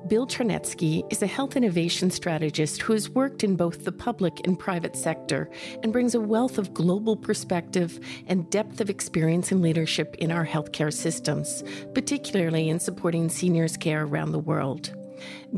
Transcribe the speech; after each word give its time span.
Bill 0.08 0.26
Charnetski 0.26 1.04
is 1.12 1.22
a 1.22 1.28
health 1.28 1.56
innovation 1.56 2.10
strategist 2.10 2.82
who 2.82 2.94
has 2.94 3.08
worked 3.08 3.44
in 3.44 3.56
both 3.56 3.86
the 3.86 3.92
public 3.92 4.42
and 4.44 4.58
private 4.58 4.96
sector 4.96 5.52
and 5.84 5.94
brings 5.94 6.16
a 6.16 6.20
wealth 6.20 6.58
of 6.58 6.74
global 6.74 7.16
perspective 7.16 8.00
and 8.26 8.50
depth 8.50 8.82
of 8.82 8.90
experience 8.90 9.52
and 9.52 9.62
leadership 9.62 10.16
in 10.16 10.32
our 10.32 10.48
healthcare 10.48 10.92
systems, 10.92 11.64
particularly 11.94 12.68
in 12.68 12.80
supporting 12.80 13.30
seniors' 13.30 13.78
care 13.78 14.06
around 14.06 14.32
the 14.32 14.40
world. 14.40 14.92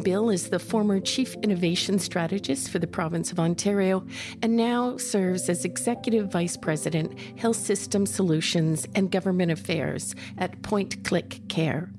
Bill 0.04 0.30
is 0.30 0.50
the 0.50 0.60
former 0.60 1.00
Chief 1.00 1.36
Innovation 1.44 2.00
Strategist 2.00 2.70
for 2.70 2.80
the 2.80 2.88
province 2.88 3.32
of 3.32 3.40
Ontario 3.40 4.06
and 4.42 4.56
now 4.56 4.98
serves 4.98 5.50
as 5.50 5.66
Executive 5.66 6.32
Vice 6.32 6.58
President, 6.58 7.18
Health 7.38 7.58
System 7.58 8.06
Solutions 8.06 8.88
and 8.96 9.12
Government 9.12 9.52
Affairs 9.52 10.16
at 10.38 10.62
Point 10.62 11.04
Click 11.04 11.42
Care. 11.48 11.92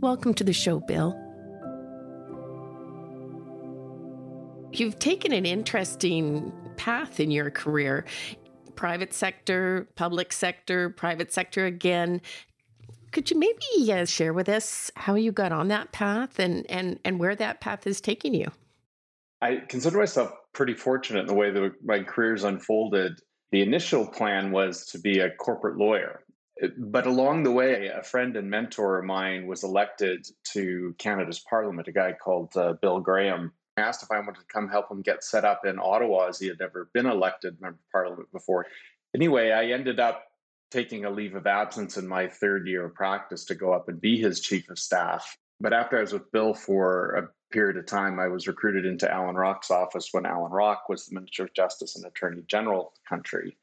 Welcome 0.00 0.34
to 0.34 0.44
the 0.44 0.52
show, 0.52 0.80
Bill. 0.80 1.18
You've 4.72 4.98
taken 4.98 5.32
an 5.32 5.44
interesting 5.44 6.52
path 6.76 7.20
in 7.20 7.30
your 7.30 7.50
career 7.50 8.06
private 8.74 9.12
sector, 9.12 9.86
public 9.94 10.32
sector, 10.32 10.90
private 10.90 11.32
sector 11.32 11.66
again. 11.66 12.20
Could 13.12 13.30
you 13.30 13.38
maybe 13.38 13.92
uh, 13.92 14.06
share 14.06 14.32
with 14.32 14.48
us 14.48 14.90
how 14.96 15.14
you 15.14 15.32
got 15.32 15.52
on 15.52 15.68
that 15.68 15.92
path 15.92 16.38
and, 16.38 16.68
and, 16.70 16.98
and 17.04 17.20
where 17.20 17.36
that 17.36 17.60
path 17.60 17.86
is 17.86 18.00
taking 18.00 18.34
you? 18.34 18.46
I 19.42 19.56
consider 19.68 19.98
myself 19.98 20.32
pretty 20.54 20.74
fortunate 20.74 21.20
in 21.20 21.26
the 21.26 21.34
way 21.34 21.50
that 21.50 21.72
my 21.84 22.02
career's 22.02 22.44
unfolded. 22.44 23.20
The 23.50 23.60
initial 23.60 24.06
plan 24.06 24.50
was 24.50 24.86
to 24.86 24.98
be 24.98 25.18
a 25.18 25.30
corporate 25.30 25.76
lawyer. 25.76 26.24
But 26.78 27.06
along 27.06 27.42
the 27.42 27.50
way, 27.50 27.88
a 27.88 28.02
friend 28.02 28.36
and 28.36 28.48
mentor 28.48 28.98
of 28.98 29.04
mine 29.04 29.46
was 29.46 29.62
elected 29.62 30.26
to 30.52 30.94
Canada's 30.98 31.40
Parliament, 31.40 31.88
a 31.88 31.92
guy 31.92 32.12
called 32.12 32.56
uh, 32.56 32.74
Bill 32.80 33.00
Graham. 33.00 33.52
I 33.76 33.82
asked 33.82 34.02
if 34.02 34.10
I 34.10 34.20
wanted 34.20 34.36
to 34.36 34.46
come 34.52 34.68
help 34.68 34.90
him 34.90 35.02
get 35.02 35.24
set 35.24 35.44
up 35.44 35.66
in 35.66 35.78
Ottawa 35.78 36.28
as 36.28 36.38
he 36.38 36.46
had 36.46 36.60
never 36.60 36.88
been 36.94 37.06
elected 37.06 37.60
member 37.60 37.78
of 37.84 37.90
Parliament 37.90 38.30
before. 38.32 38.66
Anyway, 39.14 39.50
I 39.50 39.66
ended 39.66 39.98
up 39.98 40.22
taking 40.72 41.04
a 41.04 41.10
leave 41.10 41.34
of 41.34 41.46
absence 41.46 41.96
in 41.96 42.08
my 42.08 42.26
third 42.26 42.66
year 42.66 42.86
of 42.86 42.94
practice 42.94 43.44
to 43.44 43.54
go 43.54 43.72
up 43.72 43.88
and 43.88 44.00
be 44.00 44.18
his 44.18 44.40
chief 44.40 44.70
of 44.70 44.78
staff. 44.78 45.36
But 45.60 45.72
after 45.72 45.98
I 45.98 46.00
was 46.00 46.12
with 46.12 46.32
Bill 46.32 46.54
for 46.54 47.10
a 47.14 47.52
period 47.52 47.76
of 47.76 47.86
time, 47.86 48.18
I 48.18 48.28
was 48.28 48.48
recruited 48.48 48.86
into 48.86 49.10
Allan 49.12 49.36
Rock's 49.36 49.70
office 49.70 50.08
when 50.12 50.26
Allan 50.26 50.50
Rock 50.50 50.88
was 50.88 51.06
the 51.06 51.14
Minister 51.14 51.44
of 51.44 51.54
Justice 51.54 51.94
and 51.94 52.04
Attorney 52.04 52.42
General 52.48 52.88
of 52.88 52.94
the 52.94 53.08
country. 53.08 53.56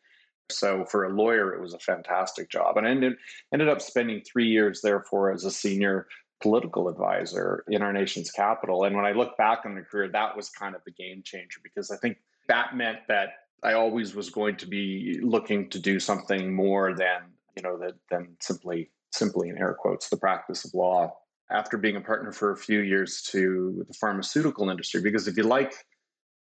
So 0.52 0.86
for 0.86 1.04
a 1.04 1.10
lawyer, 1.10 1.54
it 1.54 1.62
was 1.62 1.74
a 1.74 1.80
fantastic 1.80 2.50
job. 2.50 2.78
And 2.78 2.88
I 2.88 2.92
ended, 2.92 3.18
ended 3.52 3.70
up 3.70 3.82
spending 3.82 4.22
three 4.22 4.48
years, 4.48 4.82
therefore, 4.82 5.32
as 5.32 5.46
a 5.46 5.52
senior 5.52 6.08
political 6.42 6.88
advisor 6.88 7.64
in 7.68 7.82
our 7.82 7.92
nation's 7.92 8.32
capital. 8.32 8.84
And 8.84 8.96
when 8.96 9.06
I 9.06 9.12
look 9.12 9.36
back 9.38 9.64
on 9.66 9.76
the 9.76 9.82
career, 9.82 10.08
that 10.10 10.38
was 10.38 10.50
kind 10.50 10.76
of 10.76 10.82
the 10.86 10.92
game 10.92 11.22
changer 11.24 11.60
because 11.64 11.92
I 11.92 11.98
think 11.98 12.18
that 12.48 12.76
meant 12.76 13.00
that 13.08 13.30
I 13.64 13.74
always 13.74 14.16
was 14.16 14.30
going 14.30 14.58
to 14.58 14.68
be 14.68 15.20
looking 15.22 15.70
to 15.70 15.80
do 15.80 16.00
something 16.00 16.54
more 16.54 16.94
than 16.96 17.22
you 17.56 17.64
know 17.64 17.78
that 17.80 17.96
than 18.10 18.36
simply 18.40 18.90
simply 19.12 19.50
in 19.50 19.58
air 19.58 19.76
quotes 19.78 20.10
the 20.10 20.18
practice 20.18 20.66
of 20.66 20.74
law. 20.74 21.16
After 21.52 21.78
being 21.78 21.96
a 21.96 22.02
partner 22.02 22.32
for 22.32 22.52
a 22.52 22.58
few 22.58 22.82
years 22.82 23.24
to 23.32 23.84
the 23.88 23.94
pharmaceutical 23.96 24.70
industry, 24.70 25.02
because 25.02 25.28
if 25.28 25.36
you 25.36 25.44
like 25.44 25.74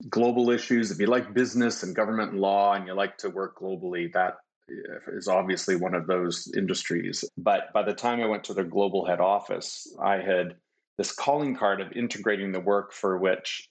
global 0.09 0.51
issues, 0.51 0.91
if 0.91 0.99
you 0.99 1.07
like 1.07 1.35
business 1.35 1.83
and 1.83 1.95
government 1.95 2.33
and 2.33 2.41
law, 2.41 2.73
and 2.73 2.87
you 2.87 2.95
like 2.95 3.19
to 3.19 3.29
work 3.29 3.59
globally, 3.59 4.11
that 4.15 4.37
eh, 4.71 5.13
is 5.13 5.29
obviously 5.29 5.77
one 5.77 5.95
of 5.95 6.07
those 6.07 6.51
industries. 6.57 7.25
But 7.37 7.73
by 7.75 7.83
the 7.83 7.93
time 7.93 8.21
I 8.21 8.27
went 8.27 8.45
to 8.45 8.55
the 8.55 8.65
global 8.65 9.05
head 9.05 9.21
office, 9.21 9.87
I 10.03 10.17
had 10.17 10.57
this 10.97 11.13
calling 11.13 11.55
card 11.55 11.83
of 11.83 11.93
integrating 11.93 12.53
the 12.53 12.61
work 12.61 12.93
for 12.93 13.19
which 13.19 13.69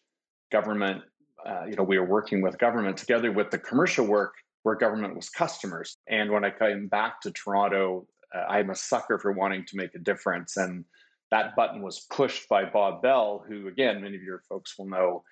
government 0.52 1.02
uh, 1.46 1.66
you 1.66 1.76
know, 1.76 1.84
we 1.84 2.00
were 2.00 2.06
working 2.06 2.42
with 2.42 2.58
government 2.58 2.98
together 2.98 3.32
with 3.32 3.52
the 3.52 3.60
commercial 3.60 4.06
work 4.06 4.34
where 4.64 4.76
government 4.76 5.16
was 5.16 5.30
customers. 5.30 5.98
And 6.08 6.32
when 6.32 6.44
I 6.44 6.50
came 6.50 6.88
back 6.88 7.22
to 7.22 7.32
Toronto, 7.32 8.08
uh, 8.34 8.46
I'm 8.50 8.72
a 8.72 8.76
sucker 8.76 9.20
for 9.20 9.32
wanting 9.32 9.66
to 9.66 9.78
make 9.78 9.94
a 9.94 10.00
difference. 10.00 10.58
And 10.58 10.86
that 11.30 11.56
button 11.56 11.82
was 11.82 12.08
pushed 12.12 12.50
by 12.50 12.66
Bob 12.66 13.02
Bell, 13.02 13.46
who, 13.48 13.68
again, 13.68 14.02
many 14.02 14.16
of 14.16 14.24
your 14.24 14.42
folks 14.50 14.78
will 14.78 14.88
know, 14.88 15.24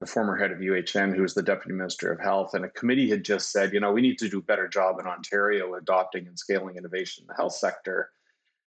the 0.00 0.06
former 0.06 0.36
head 0.36 0.52
of 0.52 0.58
UHN, 0.58 1.14
who 1.14 1.22
was 1.22 1.34
the 1.34 1.42
deputy 1.42 1.74
minister 1.74 2.12
of 2.12 2.20
health. 2.20 2.54
And 2.54 2.64
a 2.64 2.70
committee 2.70 3.10
had 3.10 3.24
just 3.24 3.50
said, 3.50 3.72
you 3.72 3.80
know, 3.80 3.90
we 3.90 4.00
need 4.00 4.18
to 4.18 4.28
do 4.28 4.38
a 4.38 4.42
better 4.42 4.68
job 4.68 5.00
in 5.00 5.06
Ontario 5.06 5.74
adopting 5.74 6.26
and 6.28 6.38
scaling 6.38 6.76
innovation 6.76 7.24
in 7.24 7.26
the 7.26 7.34
health 7.34 7.54
sector. 7.54 8.10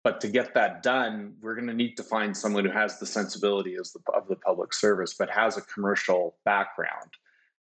But 0.06 0.22
to 0.22 0.28
get 0.28 0.54
that 0.54 0.84
done, 0.84 1.34
we're 1.42 1.56
going 1.56 1.66
to 1.66 1.74
need 1.74 1.98
to 1.98 2.04
find 2.04 2.38
someone 2.38 2.64
who 2.64 2.70
has 2.70 3.00
the 3.00 3.08
sensibility 3.08 3.76
as 3.76 3.92
the, 3.92 4.00
of 4.14 4.28
the 4.28 4.36
public 4.36 4.72
service, 4.72 5.16
but 5.16 5.32
has 5.32 5.58
a 5.58 5.62
commercial 5.62 6.38
background. 6.46 7.10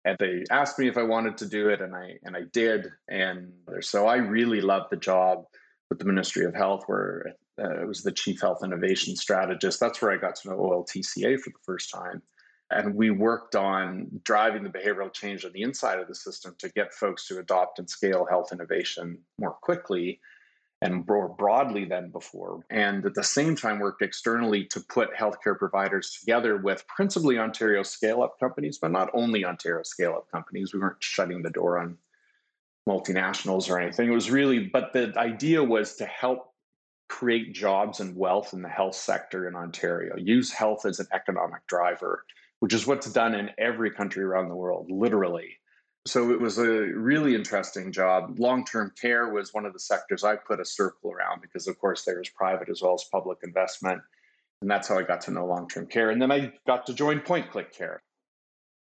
And 0.04 0.18
they 0.20 0.44
asked 0.52 0.78
me 0.78 0.90
if 0.90 0.98
I 0.98 1.04
wanted 1.04 1.38
to 1.38 1.46
do 1.46 1.70
it, 1.70 1.80
and 1.80 1.96
I 1.96 2.20
and 2.24 2.36
I 2.36 2.42
did. 2.52 2.90
And 3.08 3.54
so 3.80 4.08
I 4.08 4.18
really 4.18 4.60
loved 4.60 4.88
the 4.92 4.98
job 4.98 5.46
with 5.90 6.00
the 6.00 6.06
Ministry 6.06 6.44
of 6.44 6.54
Health, 6.54 6.84
where 6.88 7.34
uh, 7.58 7.82
I 7.84 7.86
was 7.86 8.04
the 8.04 8.12
chief 8.12 8.42
health 8.42 8.62
innovation 8.62 9.16
strategist. 9.16 9.80
That's 9.80 10.02
where 10.02 10.12
I 10.12 10.18
got 10.18 10.36
to 10.36 10.50
know 10.50 10.58
OLTCA 10.58 11.40
for 11.40 11.50
the 11.50 11.64
first 11.66 11.92
time. 11.92 12.22
And 12.70 12.96
we 12.96 13.10
worked 13.10 13.56
on 13.56 14.20
driving 14.26 14.64
the 14.64 14.70
behavioral 14.70 15.14
change 15.14 15.46
on 15.46 15.54
the 15.54 15.62
inside 15.62 16.00
of 16.00 16.10
the 16.10 16.16
system 16.16 16.56
to 16.60 16.68
get 16.74 16.94
folks 16.94 17.26
to 17.28 17.40
adopt 17.40 17.80
and 17.80 17.90
scale 17.90 18.26
health 18.30 18.52
innovation 18.52 19.20
more 19.40 19.56
quickly 19.62 20.20
and 20.84 21.08
more 21.08 21.30
broadly 21.30 21.86
than 21.86 22.10
before. 22.10 22.64
And 22.70 23.06
at 23.06 23.14
the 23.14 23.24
same 23.24 23.56
time, 23.56 23.80
worked 23.80 24.02
externally 24.02 24.66
to 24.66 24.80
put 24.82 25.14
healthcare 25.14 25.58
providers 25.58 26.18
together 26.20 26.58
with 26.58 26.86
principally 26.88 27.40
Ontario 27.40 27.84
scale 27.84 28.22
up 28.22 28.40
companies, 28.40 28.78
but 28.78 28.92
not 28.92 29.10
only 29.14 29.46
Ontario 29.46 29.84
scale 29.84 30.14
up 30.14 30.30
companies. 30.32 30.74
We 30.74 30.80
weren't 30.80 31.02
shutting 31.02 31.42
the 31.42 31.50
door 31.50 31.80
on 31.80 31.98
multinationals 32.88 33.70
or 33.70 33.80
anything. 33.80 34.10
It 34.10 34.14
was 34.14 34.30
really, 34.30 34.60
but 34.60 34.94
the 34.94 35.14
idea 35.18 35.64
was 35.64 35.96
to 35.96 36.06
help 36.06 36.54
create 37.08 37.54
jobs 37.54 38.00
and 38.00 38.16
wealth 38.16 38.54
in 38.54 38.62
the 38.62 38.70
health 38.70 38.96
sector 38.96 39.48
in 39.48 39.56
Ontario, 39.56 40.16
use 40.18 40.52
health 40.52 40.86
as 40.86 41.00
an 41.00 41.08
economic 41.14 41.66
driver, 41.68 42.26
which 42.60 42.74
is 42.74 42.88
what's 42.88 43.12
done 43.12 43.36
in 43.36 43.52
every 43.58 43.92
country 43.92 44.24
around 44.24 44.50
the 44.50 44.56
world, 44.56 44.90
literally. 44.90 45.58
So 46.06 46.32
it 46.32 46.40
was 46.40 46.58
a 46.58 46.68
really 46.68 47.34
interesting 47.34 47.92
job. 47.92 48.38
Long 48.38 48.66
term 48.66 48.92
care 49.00 49.30
was 49.30 49.54
one 49.54 49.66
of 49.66 49.74
the 49.74 49.80
sectors 49.80 50.24
I 50.24 50.36
put 50.36 50.60
a 50.60 50.66
circle 50.66 51.12
around 51.12 51.42
because, 51.42 51.68
of 51.68 51.80
course, 51.80 52.04
there 52.04 52.18
was 52.18 52.30
private 52.30 52.70
as 52.70 52.82
well 52.82 52.94
as 52.94 53.06
public 53.06 53.40
investment. 53.44 54.02
And 54.62 54.70
that's 54.70 54.88
how 54.88 54.98
I 54.98 55.04
got 55.04 55.22
to 55.22 55.32
know 55.32 55.46
long 55.46 55.70
term 55.70 55.88
care. 55.88 56.10
And 56.10 56.22
then 56.22 56.32
I 56.32 56.54
got 56.68 56.86
to 56.88 56.94
join 56.94 57.22
Point 57.22 57.52
Click 57.52 57.74
Care. 57.74 58.02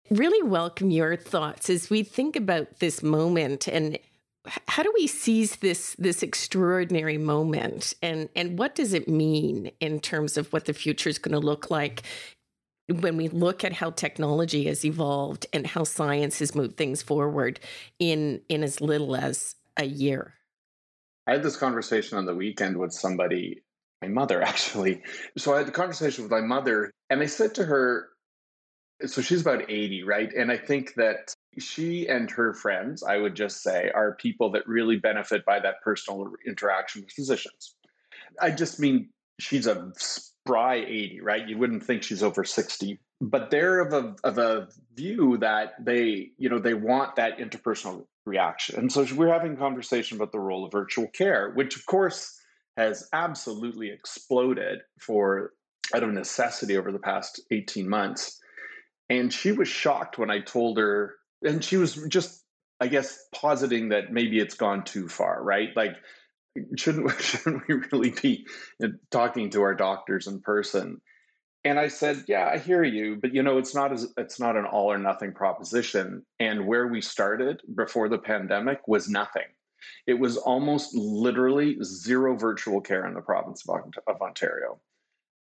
Really 0.10 0.42
welcome 0.48 0.90
your 0.90 1.16
thoughts 1.16 1.70
as 1.70 1.90
we 1.90 2.04
think 2.04 2.36
about 2.36 2.80
this 2.80 3.04
moment 3.04 3.68
and 3.68 3.98
how 4.68 4.82
do 4.84 4.92
we 4.96 5.06
seize 5.06 5.58
this 5.58 5.96
this 6.00 6.24
extraordinary 6.24 7.18
moment 7.18 7.94
and 8.02 8.28
and 8.36 8.58
what 8.58 8.74
does 8.74 8.94
it 8.94 9.08
mean 9.08 9.72
in 9.80 10.00
terms 10.00 10.36
of 10.36 10.52
what 10.52 10.66
the 10.66 10.74
future 10.74 11.10
is 11.10 11.20
going 11.20 11.40
to 11.40 11.46
look 11.46 11.70
like 11.70 12.02
when 12.92 13.18
we 13.18 13.28
look 13.30 13.64
at 13.64 13.74
how 13.74 13.92
technology 13.92 14.66
has 14.66 14.86
evolved 14.86 15.46
and 15.54 15.68
how 15.68 15.84
science 15.84 16.40
has 16.40 16.56
moved 16.56 16.78
things 16.78 17.02
forward 17.02 17.60
in 18.00 18.42
in 18.50 18.64
as 18.64 18.82
little 18.82 19.16
as 19.16 19.56
a 19.78 19.86
year. 19.86 20.36
I 21.28 21.34
had 21.34 21.44
this 21.44 21.58
conversation 21.58 22.18
on 22.18 22.26
the 22.26 22.36
weekend 22.36 22.78
with 22.78 22.92
somebody 22.92 23.64
my 24.02 24.08
mother 24.08 24.42
actually. 24.52 25.04
So 25.38 25.54
i 25.54 25.60
had 25.60 25.68
the 25.68 25.72
conversation 25.72 26.24
with 26.24 26.32
my 26.32 26.42
mother 26.42 26.92
and 27.10 27.22
i 27.22 27.26
said 27.26 27.56
to 27.56 27.66
her 27.66 28.10
so 29.06 29.22
she's 29.22 29.42
about 29.42 29.70
80 29.70 30.04
right? 30.04 30.32
And 30.34 30.52
i 30.52 30.58
think 30.58 30.94
that 30.96 31.34
she 31.60 32.08
and 32.08 32.32
her 32.32 32.54
friends, 32.54 33.04
I 33.04 33.18
would 33.18 33.36
just 33.36 33.62
say, 33.62 33.92
are 33.94 34.16
people 34.16 34.52
that 34.52 34.68
really 34.68 34.98
benefit 34.98 35.44
by 35.46 35.60
that 35.60 35.82
personal 35.84 36.32
interaction 36.48 37.02
with 37.02 37.12
physicians. 37.12 37.76
I 38.40 38.52
just 38.52 38.80
mean 38.80 39.10
she's 39.40 39.68
a 39.68 39.92
spry 40.46 40.76
80, 40.76 41.22
right? 41.22 41.48
You 41.48 41.58
wouldn't 41.58 41.84
think 41.84 42.04
she's 42.04 42.24
over 42.24 42.44
60, 42.44 43.00
but 43.20 43.52
they're 43.52 43.80
of 43.80 43.94
a, 43.94 44.16
of 44.24 44.38
a 44.38 44.68
view 44.96 45.38
that 45.38 45.74
they, 45.84 46.32
you 46.38 46.50
know, 46.50 46.60
they 46.60 46.74
want 46.74 47.16
that 47.16 47.38
interpersonal 47.38 48.06
reaction. 48.26 48.78
And 48.78 48.92
so 48.92 49.06
we're 49.16 49.32
having 49.32 49.54
a 49.54 49.58
conversation 49.58 50.18
about 50.18 50.32
the 50.32 50.40
role 50.40 50.66
of 50.66 50.72
virtual 50.72 51.08
care, 51.08 51.52
which 51.52 51.76
of 51.76 51.86
course 51.86 52.40
has 52.78 53.08
absolutely 53.14 53.92
exploded 53.92 54.80
for 55.00 55.54
out 55.94 56.04
of 56.04 56.12
necessity 56.12 56.78
over 56.78 56.92
the 56.92 57.00
past 57.00 57.42
18 57.52 57.88
months. 57.88 58.40
And 59.10 59.32
she 59.34 59.52
was 59.52 59.68
shocked 59.68 60.18
when 60.18 60.32
I 60.32 60.40
told 60.40 60.78
her 60.78 61.16
and 61.44 61.64
she 61.64 61.78
was 61.78 61.96
just 62.08 62.44
i 62.80 62.88
guess 62.88 63.26
positing 63.34 63.90
that 63.90 64.12
maybe 64.12 64.40
it's 64.40 64.56
gone 64.56 64.84
too 64.84 65.08
far 65.08 65.42
right 65.44 65.70
like 65.76 65.96
shouldn't 66.76 67.12
shouldn't 67.22 67.68
we 67.68 67.76
really 67.92 68.12
be 68.12 68.46
talking 69.10 69.50
to 69.52 69.62
our 69.62 69.76
doctors 69.76 70.28
in 70.28 70.42
person? 70.42 71.02
And 71.64 71.78
i 71.78 71.90
said 71.90 72.26
yeah 72.28 72.50
i 72.52 72.58
hear 72.58 72.84
you 72.84 73.18
but 73.22 73.36
you 73.36 73.44
know 73.44 73.60
it's 73.60 73.76
not 73.76 73.92
as 73.94 74.12
it's 74.18 74.40
not 74.40 74.58
an 74.58 74.66
all 74.66 74.92
or 74.92 74.98
nothing 74.98 75.34
proposition. 75.34 76.26
And 76.40 76.66
where 76.66 76.88
we 76.88 77.02
started 77.02 77.62
before 77.76 78.10
the 78.10 78.18
pandemic 78.18 78.88
was 78.88 79.08
nothing. 79.10 79.48
It 80.06 80.16
was 80.16 80.38
almost 80.38 80.96
literally 80.96 81.78
zero 81.84 82.36
virtual 82.36 82.82
care 82.82 83.06
in 83.08 83.14
the 83.14 83.22
province 83.22 83.64
of 83.68 84.22
ontario. 84.22 84.80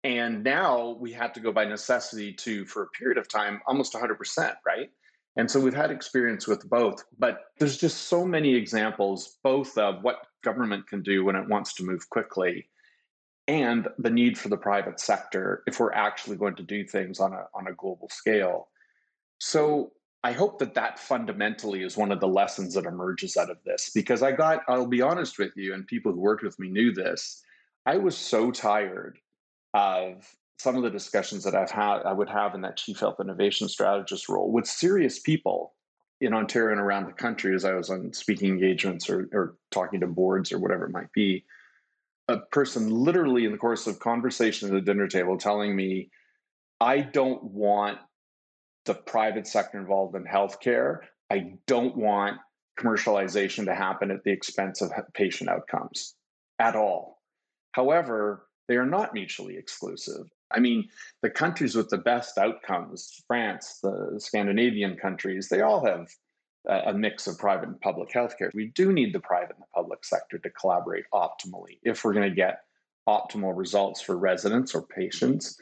And 0.03 0.44
now 0.45 0.97
we 1.00 1.11
had 1.11 1.33
to 1.33 1.41
go 1.41 1.51
by 1.51 1.65
necessity 1.65 2.33
to 2.33 2.65
for 2.65 2.83
a 2.83 2.88
period 2.88 3.17
of 3.17 3.27
time 3.27 3.61
almost 3.67 3.94
100% 3.94 4.56
right? 4.65 4.89
And 5.35 5.50
so 5.50 5.59
we've 5.59 5.73
had 5.73 5.91
experience 5.91 6.47
with 6.47 6.69
both, 6.69 7.03
but 7.17 7.45
there's 7.59 7.77
just 7.77 8.07
so 8.07 8.25
many 8.25 8.56
examples, 8.56 9.38
both 9.44 9.77
of 9.77 10.03
what 10.03 10.17
government 10.44 10.88
can 10.88 11.01
do 11.01 11.25
when 11.25 11.36
it 11.36 11.47
wants 11.47 11.74
to 11.75 11.83
move 11.83 12.09
quickly 12.09 12.69
and 13.47 13.88
the 13.97 14.12
need 14.12 14.38
for 14.38 14.50
the 14.50 14.57
private 14.57 15.00
sector 15.00 15.63
if 15.65 15.80
we're 15.80 15.91
actually 15.91 16.38
going 16.38 16.56
to 16.56 16.63
do 16.63 16.86
things 16.86 17.19
on 17.19 17.33
a, 17.33 17.47
on 17.56 17.68
a 17.68 17.74
global 17.74 18.07
scale. 18.09 18.68
So 19.39 19.91
I 20.24 20.33
hope 20.33 20.59
that 20.59 20.75
that 20.75 21.00
fundamentally 21.00 21.81
is 21.81 21.97
one 21.97 22.12
of 22.12 22.19
the 22.19 22.27
lessons 22.27 22.75
that 22.75 22.86
emerges 22.86 23.38
out 23.38 23.50
of 23.50 23.57
this 23.65 23.89
because 23.94 24.21
I 24.21 24.33
got, 24.33 24.62
I'll 24.68 24.86
be 24.86 25.01
honest 25.01 25.39
with 25.39 25.56
you, 25.56 25.74
and 25.74 25.88
people 25.88 26.12
who 26.12 26.19
worked 26.19 26.44
with 26.44 26.59
me 26.59 26.69
knew 26.69 26.94
this. 26.94 27.42
I 27.85 27.97
was 27.97 28.18
so 28.18 28.51
tired 28.51 29.18
of 29.74 30.30
some 30.59 30.75
of 30.75 30.83
the 30.83 30.89
discussions 30.89 31.44
that 31.45 31.56
I've 31.56 31.71
had, 31.71 32.01
I 32.03 32.12
would 32.12 32.30
have 32.30 32.53
in 32.53 32.62
that 32.62 32.77
chief 32.77 33.00
health 33.00 33.19
innovation 33.19 33.69
strategist 33.69 34.27
role 34.27 34.51
with 34.51 34.68
serious 34.68 35.19
people 35.19 35.74
in 36.21 36.33
Ontario 36.33 36.71
and 36.71 36.81
around 36.81 37.06
the 37.06 37.13
country 37.13 37.56
as 37.56 37.66
I 37.66 37.74
was 37.74 37.89
on 37.89 38.13
speaking 38.13 38.50
engagements 38.50 39.10
or, 39.10 39.30
or 39.31 39.56
talking 39.71 40.01
to 40.01 40.07
boards 40.07 40.51
or 40.51 40.60
whatever 40.60 40.86
it 40.86 40.92
might 40.92 41.12
be. 41.13 41.45
A 42.27 42.38
person 42.38 42.89
literally 42.89 43.45
in 43.45 43.51
the 43.51 43.57
course 43.57 43.88
of 43.88 44.00
conversation 44.00 44.68
at 44.68 44.74
the 44.74 44.81
dinner 44.81 45.07
table 45.07 45.38
telling 45.38 45.75
me, 45.75 46.12
I 46.80 47.00
don't 47.00 47.44
want 47.44 47.98
the 48.86 48.94
private 48.94 49.48
sector 49.48 49.80
involved 49.80 50.16
in 50.16 50.25
healthcare. 50.25 51.00
I 51.30 51.54
don't 51.68 51.95
want 51.95 52.38
commercialization 52.80 53.66
to 53.66 53.75
happen 53.75 54.12
at 54.12 54.24
the 54.24 54.31
expense 54.31 54.81
of 54.81 54.92
patient 55.13 55.50
outcomes 55.50 56.16
at 56.60 56.75
all. 56.75 57.21
However, 57.71 58.48
they 58.68 58.75
are 58.75 58.86
not 58.86 59.13
mutually 59.13 59.57
exclusive. 59.57 60.25
I 60.51 60.59
mean, 60.59 60.89
the 61.21 61.29
countries 61.29 61.75
with 61.75 61.89
the 61.89 61.97
best 61.97 62.37
outcomes, 62.37 63.21
France, 63.27 63.79
the 63.81 64.15
Scandinavian 64.17 64.95
countries, 64.95 65.49
they 65.49 65.61
all 65.61 65.85
have 65.85 66.07
a 66.67 66.93
mix 66.93 67.25
of 67.27 67.37
private 67.37 67.69
and 67.69 67.79
public 67.81 68.09
healthcare. 68.09 68.53
We 68.53 68.67
do 68.67 68.91
need 68.91 69.13
the 69.13 69.19
private 69.19 69.55
and 69.55 69.61
the 69.61 69.73
public 69.73 70.03
sector 70.03 70.37
to 70.39 70.49
collaborate 70.49 71.05
optimally 71.13 71.79
if 71.83 72.03
we're 72.03 72.13
going 72.13 72.29
to 72.29 72.35
get 72.35 72.61
optimal 73.07 73.57
results 73.57 74.01
for 74.01 74.17
residents 74.17 74.75
or 74.75 74.83
patients 74.83 75.57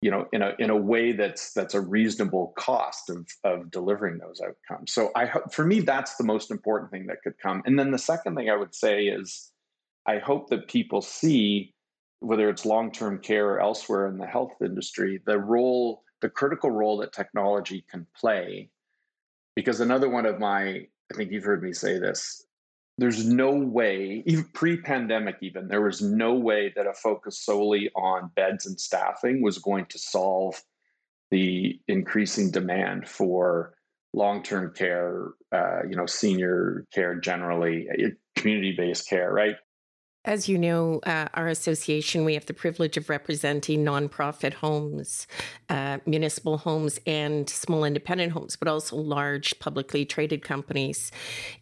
you 0.00 0.10
know 0.10 0.26
in 0.32 0.40
a 0.42 0.54
in 0.58 0.70
a 0.70 0.76
way 0.76 1.12
that's 1.12 1.52
that's 1.52 1.74
a 1.74 1.80
reasonable 1.80 2.54
cost 2.56 3.10
of 3.10 3.26
of 3.44 3.70
delivering 3.70 4.18
those 4.18 4.40
outcomes 4.40 4.92
so 4.92 5.10
i 5.14 5.30
for 5.50 5.66
me 5.66 5.80
that's 5.80 6.16
the 6.16 6.24
most 6.24 6.50
important 6.50 6.90
thing 6.90 7.06
that 7.06 7.22
could 7.22 7.36
come 7.38 7.62
and 7.66 7.78
then 7.78 7.90
the 7.90 7.98
second 7.98 8.34
thing 8.34 8.48
i 8.48 8.56
would 8.56 8.74
say 8.74 9.04
is 9.04 9.50
i 10.06 10.16
hope 10.18 10.48
that 10.48 10.68
people 10.68 11.02
see 11.02 11.74
whether 12.20 12.48
it's 12.48 12.64
long 12.66 12.92
term 12.92 13.18
care 13.18 13.46
or 13.48 13.60
elsewhere 13.60 14.06
in 14.06 14.18
the 14.18 14.26
health 14.26 14.56
industry, 14.60 15.20
the 15.24 15.38
role, 15.38 16.04
the 16.20 16.28
critical 16.28 16.70
role 16.70 16.98
that 16.98 17.12
technology 17.12 17.84
can 17.90 18.06
play. 18.16 18.70
Because 19.56 19.80
another 19.80 20.08
one 20.08 20.26
of 20.26 20.38
my, 20.38 20.86
I 21.12 21.14
think 21.14 21.32
you've 21.32 21.44
heard 21.44 21.62
me 21.62 21.72
say 21.72 21.98
this, 21.98 22.46
there's 22.98 23.26
no 23.26 23.52
way, 23.52 24.22
even 24.26 24.44
pre 24.52 24.76
pandemic, 24.76 25.36
even, 25.40 25.68
there 25.68 25.80
was 25.80 26.02
no 26.02 26.34
way 26.34 26.72
that 26.76 26.86
a 26.86 26.92
focus 26.92 27.40
solely 27.40 27.90
on 27.96 28.30
beds 28.36 28.66
and 28.66 28.78
staffing 28.78 29.42
was 29.42 29.58
going 29.58 29.86
to 29.86 29.98
solve 29.98 30.62
the 31.30 31.80
increasing 31.88 32.50
demand 32.50 33.08
for 33.08 33.74
long 34.12 34.42
term 34.42 34.74
care, 34.74 35.28
uh, 35.52 35.80
you 35.88 35.96
know, 35.96 36.06
senior 36.06 36.86
care 36.92 37.14
generally, 37.14 37.88
community 38.36 38.74
based 38.76 39.08
care, 39.08 39.32
right? 39.32 39.56
As 40.24 40.50
you 40.50 40.58
know, 40.58 41.00
uh, 41.06 41.28
our 41.32 41.48
association, 41.48 42.26
we 42.26 42.34
have 42.34 42.44
the 42.44 42.52
privilege 42.52 42.98
of 42.98 43.08
representing 43.08 43.84
nonprofit 43.84 44.52
homes, 44.52 45.26
uh, 45.70 45.98
municipal 46.04 46.58
homes, 46.58 47.00
and 47.06 47.48
small 47.48 47.84
independent 47.84 48.32
homes, 48.32 48.54
but 48.54 48.68
also 48.68 48.96
large 48.96 49.58
publicly 49.60 50.04
traded 50.04 50.42
companies. 50.42 51.10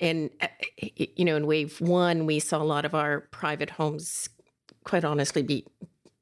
And, 0.00 0.30
uh, 0.40 0.48
you 0.76 1.24
know, 1.24 1.36
in 1.36 1.46
wave 1.46 1.80
one, 1.80 2.26
we 2.26 2.40
saw 2.40 2.60
a 2.60 2.64
lot 2.64 2.84
of 2.84 2.96
our 2.96 3.20
private 3.30 3.70
homes, 3.70 4.28
quite 4.82 5.04
honestly, 5.04 5.42
be 5.42 5.64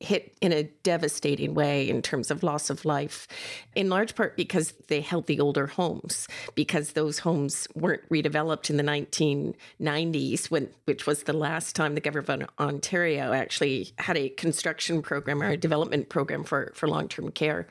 hit 0.00 0.36
in 0.42 0.52
a 0.52 0.64
devastating 0.82 1.54
way 1.54 1.88
in 1.88 2.02
terms 2.02 2.30
of 2.30 2.42
loss 2.42 2.68
of 2.68 2.84
life, 2.84 3.26
in 3.74 3.88
large 3.88 4.14
part 4.14 4.36
because 4.36 4.72
they 4.88 5.00
held 5.00 5.26
the 5.26 5.40
older 5.40 5.66
homes, 5.66 6.28
because 6.54 6.92
those 6.92 7.20
homes 7.20 7.66
weren't 7.74 8.06
redeveloped 8.10 8.68
in 8.68 8.76
the 8.76 8.82
1990s, 8.82 10.50
when 10.50 10.68
which 10.84 11.06
was 11.06 11.22
the 11.22 11.32
last 11.32 11.74
time 11.74 11.94
the 11.94 12.00
government 12.00 12.42
of 12.42 12.48
Ontario 12.58 13.32
actually 13.32 13.92
had 13.98 14.16
a 14.16 14.28
construction 14.30 15.00
program 15.00 15.42
or 15.42 15.50
a 15.50 15.56
development 15.56 16.08
program 16.08 16.44
for, 16.44 16.72
for 16.74 16.88
long-term 16.88 17.30
care. 17.30 17.66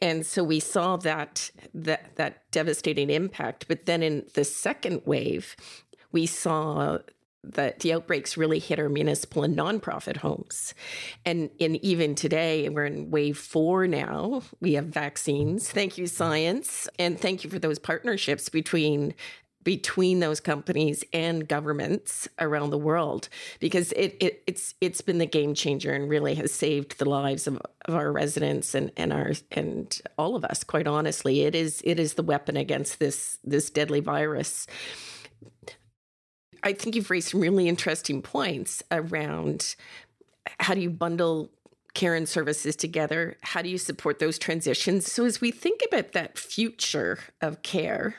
And 0.00 0.26
so 0.26 0.44
we 0.44 0.60
saw 0.60 0.96
that 0.98 1.50
that 1.72 2.16
that 2.16 2.50
devastating 2.50 3.10
impact. 3.10 3.66
But 3.68 3.86
then 3.86 4.02
in 4.02 4.26
the 4.34 4.44
second 4.44 5.02
wave, 5.06 5.56
we 6.12 6.26
saw 6.26 6.98
that 7.52 7.80
the 7.80 7.92
outbreaks 7.92 8.36
really 8.36 8.58
hit 8.58 8.78
our 8.78 8.88
municipal 8.88 9.42
and 9.42 9.56
nonprofit 9.56 10.18
homes. 10.18 10.74
And, 11.24 11.50
and 11.60 11.76
even 11.84 12.14
today, 12.14 12.68
we're 12.68 12.86
in 12.86 13.10
wave 13.10 13.38
four 13.38 13.86
now. 13.86 14.42
We 14.60 14.74
have 14.74 14.86
vaccines. 14.86 15.70
Thank 15.70 15.98
you, 15.98 16.06
science. 16.06 16.88
And 16.98 17.18
thank 17.18 17.44
you 17.44 17.50
for 17.50 17.58
those 17.58 17.78
partnerships 17.78 18.48
between 18.48 19.14
between 19.64 20.20
those 20.20 20.40
companies 20.40 21.02
and 21.12 21.48
governments 21.48 22.28
around 22.38 22.70
the 22.70 22.78
world 22.78 23.28
because 23.58 23.92
it, 23.92 24.16
it 24.20 24.42
it's 24.46 24.74
it's 24.80 25.00
been 25.00 25.18
the 25.18 25.26
game 25.26 25.54
changer 25.54 25.92
and 25.92 26.08
really 26.08 26.34
has 26.34 26.52
saved 26.52 26.98
the 26.98 27.08
lives 27.08 27.46
of, 27.46 27.60
of 27.86 27.94
our 27.94 28.12
residents 28.12 28.74
and, 28.74 28.92
and 28.96 29.12
our 29.12 29.32
and 29.50 30.02
all 30.18 30.36
of 30.36 30.44
us 30.44 30.62
quite 30.62 30.86
honestly 30.86 31.42
it 31.42 31.54
is 31.54 31.80
it 31.84 31.98
is 31.98 32.14
the 32.14 32.22
weapon 32.22 32.56
against 32.56 32.98
this 32.98 33.38
this 33.42 33.70
deadly 33.70 34.00
virus 34.00 34.66
I 36.64 36.72
think 36.72 36.96
you've 36.96 37.10
raised 37.10 37.28
some 37.28 37.40
really 37.40 37.68
interesting 37.68 38.22
points 38.22 38.82
around 38.90 39.76
how 40.58 40.74
do 40.74 40.80
you 40.80 40.90
bundle 40.90 41.50
care 41.92 42.14
and 42.14 42.28
services 42.28 42.74
together? 42.74 43.36
How 43.42 43.62
do 43.62 43.68
you 43.68 43.78
support 43.78 44.18
those 44.18 44.38
transitions? 44.38 45.12
So, 45.12 45.26
as 45.26 45.40
we 45.40 45.50
think 45.50 45.82
about 45.86 46.12
that 46.12 46.38
future 46.38 47.18
of 47.40 47.62
care, 47.62 48.16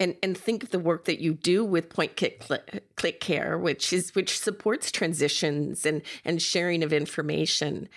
and, 0.00 0.16
and 0.22 0.36
think 0.36 0.64
of 0.64 0.70
the 0.70 0.78
work 0.80 1.04
that 1.04 1.20
you 1.20 1.34
do 1.34 1.64
with 1.64 1.88
point 1.88 2.16
click, 2.16 2.42
click 2.96 3.20
care, 3.20 3.56
which 3.56 3.92
is 3.92 4.14
which 4.14 4.38
supports 4.38 4.90
transitions 4.90 5.86
and, 5.86 6.02
and 6.24 6.42
sharing 6.42 6.82
of 6.82 6.92
information. 6.92 7.88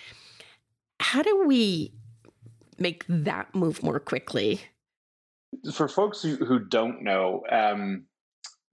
How 0.99 1.23
do 1.23 1.45
we 1.45 1.93
make 2.77 3.03
that 3.09 3.53
move 3.55 3.81
more 3.81 3.99
quickly? 3.99 4.61
For 5.73 5.87
folks 5.87 6.21
who, 6.21 6.35
who 6.35 6.59
don't 6.59 7.01
know, 7.01 7.43
um, 7.51 8.05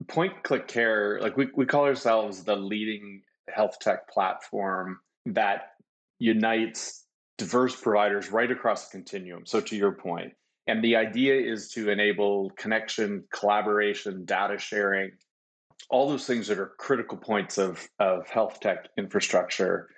Point 0.07 0.43
Click 0.43 0.67
Care, 0.67 1.19
like 1.21 1.37
we, 1.37 1.47
we 1.55 1.65
call 1.65 1.85
ourselves 1.85 2.43
the 2.43 2.55
leading 2.55 3.21
health 3.49 3.79
tech 3.79 4.09
platform 4.09 4.99
that 5.25 5.71
unites 6.19 7.05
diverse 7.37 7.79
providers 7.79 8.31
right 8.31 8.51
across 8.51 8.87
the 8.87 8.91
continuum. 8.91 9.45
So, 9.45 9.61
to 9.61 9.75
your 9.75 9.93
point, 9.93 10.33
and 10.67 10.83
the 10.83 10.95
idea 10.95 11.35
is 11.35 11.69
to 11.71 11.89
enable 11.89 12.51
connection, 12.51 13.23
collaboration, 13.31 14.25
data 14.25 14.57
sharing, 14.57 15.11
all 15.89 16.09
those 16.09 16.25
things 16.25 16.47
that 16.47 16.59
are 16.59 16.73
critical 16.77 17.17
points 17.17 17.57
of, 17.57 17.87
of 17.99 18.27
health 18.27 18.59
tech 18.59 18.89
infrastructure, 18.97 19.89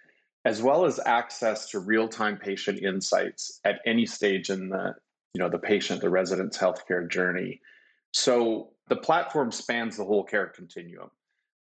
as 0.46 0.62
well 0.62 0.86
as 0.86 1.00
access 1.06 1.70
to 1.70 1.80
real-time 1.80 2.38
patient 2.38 2.80
insights 2.84 3.60
at 3.64 3.80
any 3.86 4.06
stage 4.06 4.50
in 4.50 4.70
the, 4.70 4.94
you 5.34 5.40
know, 5.40 5.50
the 5.50 5.58
patient, 5.58 6.02
the 6.02 6.10
resident's 6.10 6.58
healthcare 6.58 7.10
journey. 7.10 7.62
So 8.14 8.72
the 8.90 8.96
platform 8.96 9.52
spans 9.52 9.98
the 9.98 10.06
whole 10.06 10.24
care 10.24 10.48
continuum. 10.48 11.10